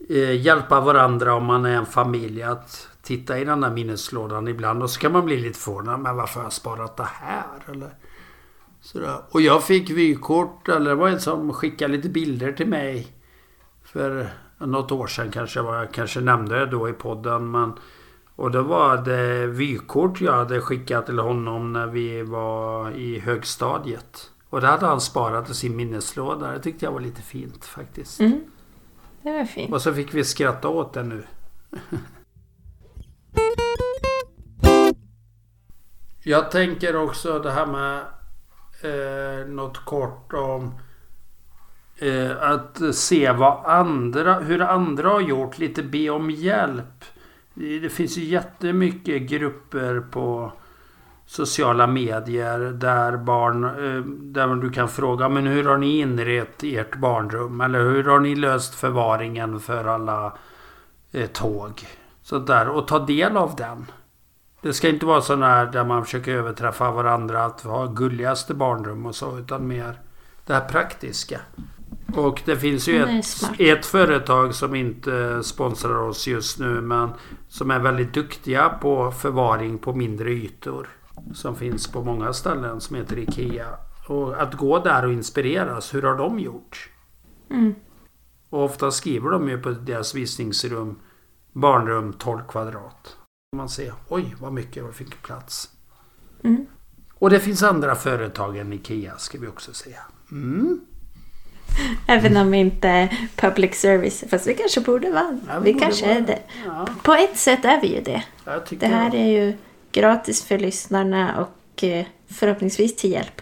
eh, 0.09 0.41
hjälpa 0.41 0.81
varandra 0.81 1.33
om 1.33 1.45
man 1.45 1.65
är 1.65 1.75
en 1.75 1.85
familj 1.85 2.43
att 2.43 2.88
titta 3.01 3.39
i 3.39 3.45
den 3.45 3.62
där 3.62 3.69
minneslådan 3.69 4.47
ibland. 4.47 4.83
Och 4.83 4.89
så 4.89 4.99
kan 4.99 5.12
man 5.12 5.25
bli 5.25 5.38
lite 5.38 5.59
förvånad. 5.59 5.99
Men 5.99 6.15
varför 6.15 6.39
har 6.39 6.45
jag 6.45 6.53
sparat 6.53 6.97
det 6.97 7.09
här? 7.13 7.71
Eller 7.71 7.89
Sådär. 8.82 9.22
Och 9.32 9.42
jag 9.42 9.63
fick 9.63 9.89
vykort, 9.89 10.68
eller 10.68 10.89
det 10.89 10.96
var 10.96 11.10
en 11.10 11.20
som 11.20 11.54
skickade 11.54 11.94
lite 11.94 12.10
bilder 12.10 12.52
till 12.52 12.68
mig. 12.68 13.08
För 13.84 14.30
något 14.58 14.92
år 14.92 15.08
sedan 15.08 15.32
kanske 15.32 15.62
var 15.62 15.76
jag 15.76 15.94
kanske 15.94 16.20
nämnde 16.20 16.60
det 16.60 16.65
då 16.65 16.89
i 16.89 16.94
podden. 16.94 17.52
Men, 17.52 17.74
och 18.36 18.52
då 18.52 18.62
var 18.62 18.98
det 18.98 19.48
vykort 19.48 20.22
jag 20.22 20.34
hade 20.34 20.62
skickat 20.62 21.06
till 21.06 21.20
honom 21.20 21.74
när 21.74 21.88
vi 21.88 22.22
var 22.22 22.92
i 22.92 23.20
högstadiet. 23.20 24.32
Och 24.50 24.62
det 24.62 24.68
hade 24.68 24.86
han 24.86 25.02
sparat 25.02 25.50
i 25.50 25.54
sin 25.54 25.76
minneslåda. 25.76 26.52
Det 26.52 26.60
tyckte 26.60 26.86
jag 26.86 26.92
var 26.92 27.00
lite 27.00 27.22
fint 27.22 27.65
faktiskt. 27.65 28.20
Mm. 28.20 28.42
Det 29.22 29.32
var 29.32 29.46
fint. 29.46 29.74
Och 29.74 29.82
så 29.82 29.94
fick 29.94 30.13
vi 30.13 30.24
skratta 30.24 30.68
åt 30.68 30.94
det 30.94 31.04
nu. 31.04 31.24
jag 36.24 36.52
tänker 36.52 36.96
också 36.96 37.39
det 37.39 37.52
här 37.52 37.65
med 37.65 38.06
eh, 38.84 39.48
något 39.48 39.86
kort 39.86 40.34
om 40.34 40.74
eh, 41.98 42.42
att 42.42 42.96
se 42.96 43.32
vad 43.32 43.65
andra, 43.65 44.39
hur 44.39 44.62
andra 44.62 45.10
har 45.10 45.22
gjort. 45.22 45.58
Lite 45.58 45.84
be 45.84 46.10
om 46.10 46.32
hjälp. 46.32 47.04
Eh, 47.56 47.82
det 47.82 47.89
finns 47.89 48.18
ju 48.18 48.24
jättemycket 48.24 49.22
grupper 49.22 50.00
på 50.12 50.52
sociala 51.26 51.88
medier 51.88 52.60
där 52.60 53.18
barn, 53.18 53.63
eh, 53.63 54.04
där 54.06 54.56
du 54.56 54.70
kan 54.70 54.89
fråga 54.89 55.30
men 55.30 55.48
hur 55.48 55.63
har 55.63 55.78
ni 55.78 56.00
inrett 56.00 56.63
ert 56.63 56.96
barnrum? 56.96 57.62
Eller 57.62 57.80
hur 57.80 58.04
har 58.04 58.20
ni 58.20 58.36
löst 58.36 58.76
förvaringen 58.76 59.60
för 59.60 59.86
alla 59.86 60.38
eh, 61.12 61.28
tåg? 61.28 61.88
Så 62.22 62.39
där 62.39 62.70
och 62.70 62.88
ta 62.88 63.00
del 63.00 63.38
av 63.38 63.56
den. 63.56 63.86
Det 64.62 64.74
ska 64.74 64.89
inte 64.89 65.06
vara 65.06 65.22
sådana 65.22 65.48
här 65.48 65.65
där 65.65 65.84
man 65.84 66.06
försöker 66.06 66.32
överträffa 66.32 66.91
varandra 66.91 67.45
att 67.45 67.62
ha 67.62 67.86
gulligaste 67.86 68.54
barnrum 68.54 69.06
och 69.06 69.15
så 69.15 69.38
utan 69.38 69.67
mer 69.67 70.00
det 70.45 70.54
här 70.54 70.67
praktiska. 70.69 71.41
Och 72.15 72.41
det 72.45 72.56
finns 72.56 72.88
ju 72.88 73.06
Det 73.06 73.19
ett, 73.19 73.60
ett 73.60 73.86
företag 73.86 74.56
som 74.56 74.76
inte 74.76 75.43
sponsrar 75.43 75.95
oss 75.98 76.28
just 76.28 76.60
nu 76.60 76.82
men 76.82 77.10
som 77.48 77.72
är 77.72 77.80
väldigt 77.80 78.13
duktiga 78.13 78.69
på 78.69 79.12
förvaring 79.12 79.78
på 79.78 79.93
mindre 79.93 80.32
ytor. 80.32 80.88
Som 81.34 81.56
finns 81.56 81.88
på 81.88 82.04
många 82.04 82.34
ställen 82.34 82.82
som 82.82 82.95
heter 82.95 83.17
IKEA. 83.17 83.67
Och 84.08 84.41
att 84.41 84.54
gå 84.54 84.80
där 84.80 85.06
och 85.06 85.13
inspireras. 85.13 85.93
Hur 85.93 86.02
har 86.02 86.17
de 86.17 86.39
gjort? 86.39 86.89
Mm. 87.50 87.76
Och 88.50 88.63
ofta 88.63 88.91
skriver 88.91 89.30
de 89.30 89.50
ju 89.50 89.62
på 89.62 89.69
deras 89.69 90.15
visningsrum 90.15 91.00
barnrum 91.54 92.13
12 92.13 92.41
kvadrat. 92.48 93.18
Man 93.55 93.69
ser 93.69 93.93
oj 94.07 94.35
vad 94.39 94.53
mycket 94.53 94.83
vad 94.83 94.95
fick 94.95 95.21
plats. 95.21 95.69
Mm. 96.43 96.65
Och 97.13 97.29
det 97.29 97.39
finns 97.39 97.63
andra 97.63 97.95
företag 97.95 98.57
än 98.57 98.73
IKEA 98.73 99.17
ska 99.17 99.38
vi 99.38 99.47
också 99.47 99.73
säga. 99.73 99.99
Mm. 100.31 100.81
Även 102.07 102.38
om 102.38 102.51
vi 102.51 102.57
inte 102.57 102.88
är 102.88 103.29
public 103.35 103.75
service. 103.75 104.23
Fast 104.29 104.47
vi 104.47 104.53
kanske 104.53 104.81
borde 104.81 105.12
vara. 105.12 105.39
Ja, 105.47 105.59
vi 105.59 105.73
borde 105.73 105.85
kanske 105.85 106.05
vara. 106.05 106.17
är 106.17 106.21
det. 106.21 106.39
Ja, 106.65 106.88
På 107.03 107.13
ett 107.13 107.38
sätt 107.38 107.65
är 107.65 107.81
vi 107.81 107.95
ju 107.95 108.01
det. 108.01 108.23
jag 108.45 108.62
Det 108.69 108.88
här 108.88 109.15
är 109.15 109.27
ju 109.27 109.57
gratis 109.91 110.43
för 110.43 110.59
lyssnarna 110.59 111.45
och 111.45 111.83
eh, 111.83 112.05
förhoppningsvis 112.27 112.95
till 112.95 113.12
hjälp. 113.12 113.41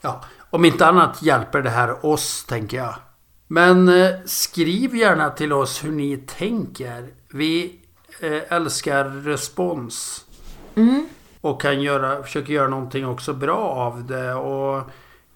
Ja, 0.00 0.24
om 0.50 0.64
inte 0.64 0.86
annat 0.86 1.22
hjälper 1.22 1.62
det 1.62 1.70
här 1.70 2.06
oss, 2.06 2.44
tänker 2.44 2.76
jag. 2.76 2.94
Men 3.46 3.88
eh, 3.88 4.10
skriv 4.24 4.96
gärna 4.96 5.30
till 5.30 5.52
oss 5.52 5.84
hur 5.84 5.92
ni 5.92 6.16
tänker. 6.16 7.08
Vi 7.32 7.81
älskar 8.28 9.04
respons. 9.04 10.24
Mm. 10.74 11.06
Och 11.40 11.60
kan 11.60 11.82
göra, 11.82 12.22
försöker 12.22 12.52
göra 12.52 12.68
någonting 12.68 13.06
också 13.06 13.32
bra 13.32 13.58
av 13.58 14.06
det. 14.06 14.34
Och 14.34 14.90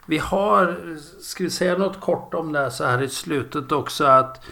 vi 0.07 0.19
har, 0.19 0.77
ska 1.21 1.45
vi 1.45 1.51
säga 1.51 1.79
något 1.79 2.01
kort 2.01 2.35
om 2.35 2.53
det 2.53 2.59
här 2.59 2.71
så 2.71 2.85
här 2.85 3.03
i 3.03 3.09
slutet 3.09 3.73
också 3.73 4.05
att 4.05 4.45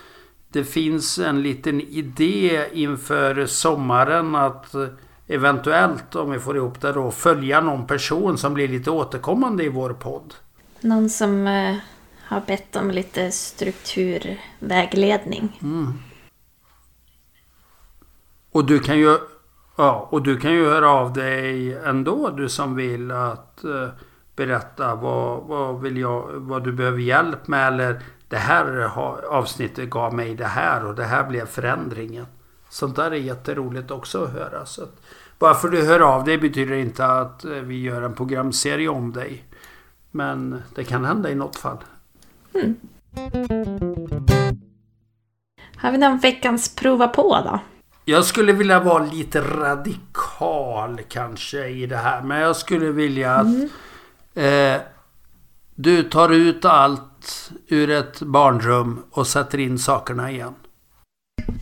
det 0.49 0.65
finns 0.65 1.19
en 1.19 1.43
liten 1.43 1.81
idé 1.81 2.65
inför 2.73 3.47
sommaren 3.47 4.35
att 4.35 4.75
eh, 4.75 4.87
eventuellt, 5.27 6.15
om 6.15 6.31
vi 6.31 6.39
får 6.39 6.57
ihop 6.57 6.81
det 6.81 6.93
då, 6.93 7.11
följa 7.11 7.61
någon 7.61 7.87
person 7.87 8.39
som 8.39 8.55
blir 8.55 8.69
lite 8.69 8.91
återkommande 8.91 9.65
i 9.65 9.69
vår 9.69 9.93
podd. 9.93 10.35
Någon 10.81 11.11
som 11.11 11.47
eh, 11.47 11.77
har 12.25 12.41
bett 12.41 12.77
om 12.77 12.91
lite 12.91 13.31
strukturvägledning. 13.31 15.59
Och 18.55 18.65
du 18.65 18.79
kan 18.79 18.99
ju 18.99 19.19
Ja, 19.77 20.09
och 20.11 20.23
du 20.23 20.37
kan 20.37 20.53
ju 20.53 20.65
höra 20.65 20.91
av 20.91 21.13
dig 21.13 21.75
ändå 21.75 22.31
du 22.31 22.49
som 22.49 22.77
vill 22.77 23.11
att 23.11 23.65
eh, 23.65 23.89
berätta 24.37 24.95
vad, 24.95 25.43
vad, 25.43 25.81
vill 25.81 25.97
jag, 25.97 26.29
vad 26.33 26.65
du 26.65 26.73
behöver 26.73 26.99
hjälp 26.99 27.49
med 27.49 27.69
eller 27.69 28.03
det 28.29 28.37
här 28.37 28.91
avsnittet 29.31 29.91
gav 29.91 30.15
mig 30.15 30.35
det 30.35 30.45
här 30.45 30.87
och 30.87 30.95
det 30.95 31.05
här 31.05 31.25
blev 31.25 31.47
förändringen. 31.47 32.27
Sånt 32.69 32.97
där 32.97 33.11
är 33.11 33.17
jätteroligt 33.17 33.91
också 33.91 34.25
att 34.25 34.33
höra. 34.33 34.67
Så 34.67 34.83
att, 34.83 35.01
bara 35.39 35.55
för 35.55 35.69
du 35.69 35.87
hör 35.87 36.01
av 36.01 36.25
dig 36.25 36.39
betyder 36.39 36.75
inte 36.75 37.07
att 37.07 37.45
eh, 37.45 37.51
vi 37.51 37.83
gör 37.83 38.03
en 38.03 38.15
programserie 38.15 38.89
om 38.89 39.13
dig. 39.13 39.45
Men 40.11 40.63
det 40.75 40.85
kan 40.85 41.05
hända 41.05 41.31
i 41.31 41.35
något 41.35 41.57
fall. 41.57 41.79
Mm. 42.55 42.77
Har 45.77 45.93
vi 45.93 45.99
någon 45.99 46.19
veckans 46.19 46.75
prova 46.75 47.09
på 47.09 47.41
då? 47.45 47.61
Jag 48.05 48.25
skulle 48.25 48.53
vilja 48.53 48.81
vara 48.81 49.05
lite 49.05 49.41
radikal 49.41 51.01
kanske 51.09 51.69
i 51.69 51.87
det 51.87 51.97
här. 51.97 52.23
Men 52.23 52.41
jag 52.41 52.57
skulle 52.57 52.91
vilja 52.91 53.35
att 53.35 53.47
eh, 54.35 54.81
du 55.75 56.03
tar 56.03 56.29
ut 56.29 56.65
allt 56.65 57.51
ur 57.69 57.91
ett 57.91 58.21
barnrum 58.21 59.05
och 59.11 59.27
sätter 59.27 59.61
in 59.61 59.79
sakerna 59.79 60.31
igen. 60.31 60.55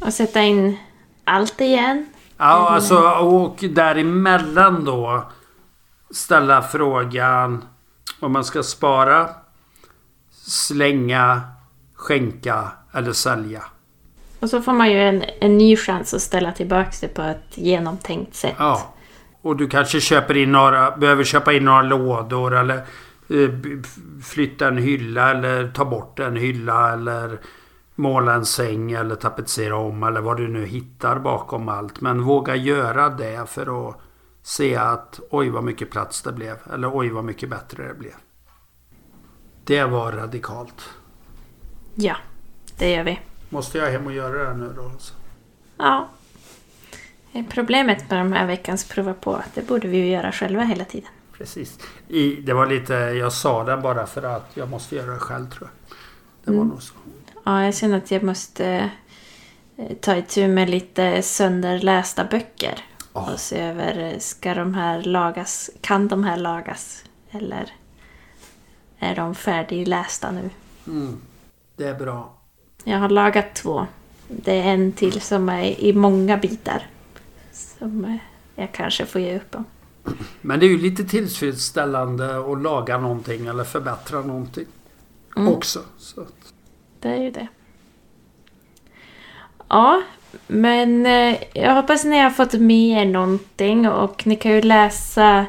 Och 0.00 0.12
sätta 0.12 0.42
in 0.42 0.78
allt 1.24 1.60
igen? 1.60 2.06
Ja, 2.36 2.68
alltså 2.68 2.98
och 3.10 3.64
däremellan 3.70 4.84
då 4.84 5.30
ställa 6.10 6.62
frågan 6.62 7.64
om 8.20 8.32
man 8.32 8.44
ska 8.44 8.62
spara, 8.62 9.28
slänga, 10.46 11.40
skänka 11.94 12.72
eller 12.92 13.12
sälja. 13.12 13.62
Och 14.42 14.50
så 14.50 14.62
får 14.62 14.72
man 14.72 14.90
ju 14.90 14.98
en, 14.98 15.24
en 15.40 15.58
ny 15.58 15.76
chans 15.76 16.14
att 16.14 16.22
ställa 16.22 16.52
tillbaka 16.52 16.90
det 17.00 17.08
på 17.08 17.22
ett 17.22 17.58
genomtänkt 17.58 18.34
sätt. 18.34 18.54
Ja. 18.58 18.94
Och 19.42 19.56
du 19.56 19.68
kanske 19.68 20.00
köper 20.00 20.36
in 20.36 20.52
några, 20.52 20.96
behöver 20.96 21.24
köpa 21.24 21.52
in 21.52 21.64
några 21.64 21.82
lådor 21.82 22.56
eller 22.56 22.76
eh, 23.28 23.50
flytta 24.22 24.68
en 24.68 24.78
hylla 24.78 25.30
eller 25.30 25.68
ta 25.68 25.84
bort 25.84 26.18
en 26.18 26.36
hylla 26.36 26.92
eller 26.92 27.38
måla 27.94 28.34
en 28.34 28.44
säng 28.44 28.92
eller 28.92 29.14
tapetsera 29.14 29.76
om 29.76 30.02
eller 30.02 30.20
vad 30.20 30.36
du 30.36 30.48
nu 30.48 30.66
hittar 30.66 31.18
bakom 31.18 31.68
allt. 31.68 32.00
Men 32.00 32.22
våga 32.22 32.56
göra 32.56 33.08
det 33.08 33.50
för 33.50 33.88
att 33.88 33.96
se 34.42 34.76
att 34.76 35.20
oj 35.30 35.50
vad 35.50 35.64
mycket 35.64 35.90
plats 35.90 36.22
det 36.22 36.32
blev 36.32 36.56
eller 36.72 36.96
oj 36.96 37.10
vad 37.10 37.24
mycket 37.24 37.50
bättre 37.50 37.88
det 37.88 37.94
blev. 37.94 38.14
Det 39.64 39.84
var 39.84 40.12
radikalt. 40.12 40.90
Ja, 41.94 42.16
det 42.78 42.90
gör 42.90 43.04
vi. 43.04 43.20
Måste 43.52 43.78
jag 43.78 43.90
hem 43.90 44.06
och 44.06 44.12
göra 44.12 44.48
det 44.48 44.54
nu 44.54 44.72
då? 44.76 44.84
Alltså? 44.84 45.14
Ja. 45.76 46.08
Problemet 47.48 48.10
med 48.10 48.18
de 48.20 48.32
här 48.32 48.46
veckans 48.46 48.84
prova 48.84 49.14
på, 49.14 49.34
att 49.34 49.54
det 49.54 49.62
borde 49.62 49.88
vi 49.88 49.96
ju 49.96 50.06
göra 50.06 50.32
själva 50.32 50.62
hela 50.62 50.84
tiden. 50.84 51.10
Precis. 51.32 51.78
I, 52.08 52.34
det 52.36 52.54
var 52.54 52.66
lite, 52.66 52.94
jag 52.94 53.32
sa 53.32 53.64
den 53.64 53.82
bara 53.82 54.06
för 54.06 54.22
att 54.22 54.50
jag 54.54 54.68
måste 54.68 54.96
göra 54.96 55.12
det 55.12 55.18
själv 55.18 55.50
tror 55.50 55.70
jag. 55.70 55.96
Det 56.44 56.58
var 56.58 56.64
nog 56.64 56.82
så. 56.82 56.94
Ja, 57.44 57.64
jag 57.64 57.74
känner 57.74 57.96
att 57.96 58.10
jag 58.10 58.22
måste 58.22 58.90
eh, 59.76 59.96
ta 60.00 60.16
itu 60.16 60.48
med 60.48 60.70
lite 60.70 61.22
sönderlästa 61.22 62.24
böcker. 62.24 62.84
Ja. 63.12 63.32
Och 63.32 63.40
se 63.40 63.60
över, 63.60 63.98
eh, 63.98 64.18
ska 64.18 64.54
de 64.54 64.74
här 64.74 65.02
lagas, 65.02 65.70
kan 65.80 66.08
de 66.08 66.24
här 66.24 66.36
lagas? 66.36 67.04
Eller 67.30 67.72
är 68.98 69.16
de 69.16 69.34
färdiglästa 69.34 70.30
nu? 70.30 70.50
Mm. 70.86 71.20
Det 71.76 71.84
är 71.84 71.94
bra. 71.94 72.41
Jag 72.84 72.98
har 72.98 73.08
lagat 73.08 73.54
två. 73.54 73.86
Det 74.28 74.60
är 74.60 74.62
en 74.64 74.92
till 74.92 75.20
som 75.20 75.48
är 75.48 75.80
i 75.80 75.92
många 75.92 76.36
bitar. 76.36 76.86
Som 77.52 78.04
eh, 78.04 78.16
jag 78.54 78.72
kanske 78.72 79.06
får 79.06 79.20
ge 79.20 79.36
upp 79.36 79.54
om. 79.54 79.64
Men 80.40 80.60
det 80.60 80.66
är 80.66 80.70
ju 80.70 80.78
lite 80.78 81.04
tillfredsställande 81.04 82.52
att 82.52 82.62
laga 82.62 82.98
någonting 82.98 83.46
eller 83.46 83.64
förbättra 83.64 84.20
någonting. 84.20 84.66
Mm. 85.36 85.52
Också. 85.52 85.80
Så. 85.98 86.26
Det 87.00 87.08
är 87.08 87.22
ju 87.22 87.30
det. 87.30 87.48
Ja, 89.68 90.02
men 90.46 91.06
eh, 91.06 91.36
jag 91.52 91.74
hoppas 91.74 92.04
ni 92.04 92.18
har 92.18 92.30
fått 92.30 92.52
med 92.52 93.02
er 93.02 93.04
någonting 93.04 93.88
och 93.88 94.26
ni 94.26 94.36
kan 94.36 94.52
ju 94.52 94.62
läsa 94.62 95.46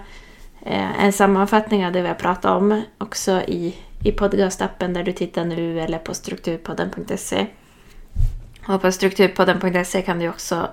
eh, 0.62 1.04
en 1.04 1.14
sammanfattning 1.14 1.86
av 1.86 1.92
det 1.92 2.02
vi 2.02 2.08
har 2.08 2.16
pratat 2.16 2.52
om 2.52 2.82
också 2.98 3.32
i, 3.32 3.76
i 4.04 4.12
podcastappen 4.12 4.94
där 4.94 5.04
du 5.04 5.12
tittar 5.12 5.46
nu 5.46 5.80
eller 5.80 5.98
på 5.98 6.14
strukturpodden.se. 6.14 7.48
Och 8.68 8.82
på 8.82 8.92
strukturpodden.se 8.92 10.02
kan 10.02 10.20
du 10.20 10.30
också 10.30 10.70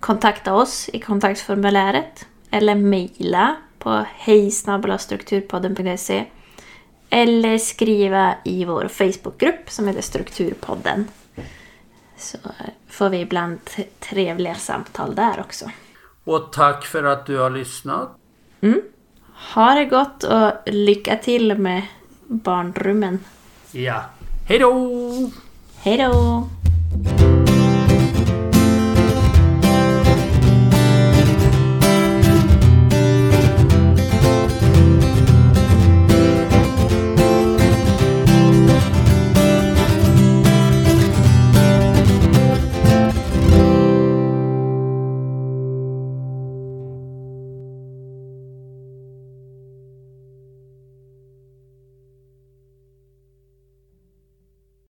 kontakta 0.00 0.54
oss 0.54 0.90
i 0.92 1.00
kontaktformuläret 1.00 2.26
eller 2.50 2.74
mejla 2.74 3.56
på 3.78 4.04
hejsnabelastrukturpodden.se 4.14 6.24
eller 7.10 7.58
skriva 7.58 8.34
i 8.44 8.64
vår 8.64 8.88
Facebookgrupp 8.88 9.70
som 9.70 9.86
heter 9.86 10.02
Strukturpodden. 10.02 11.08
Så 12.16 12.38
får 12.88 13.08
vi 13.08 13.20
ibland 13.20 13.58
trevliga 14.00 14.54
samtal 14.54 15.14
där 15.14 15.40
också. 15.40 15.70
Och 16.24 16.52
tack 16.52 16.84
för 16.84 17.04
att 17.04 17.26
du 17.26 17.38
har 17.38 17.50
lyssnat. 17.50 18.16
Mm. 18.60 18.82
Ha 19.54 19.74
det 19.74 19.84
gott 19.84 20.24
och 20.24 20.52
lycka 20.66 21.16
till 21.16 21.58
med 21.58 21.82
barnrummen. 22.28 23.18
Ja. 23.72 24.02
Hej 24.48 24.58
då! 24.58 25.30
Hej 25.82 25.98
då! 25.98 26.48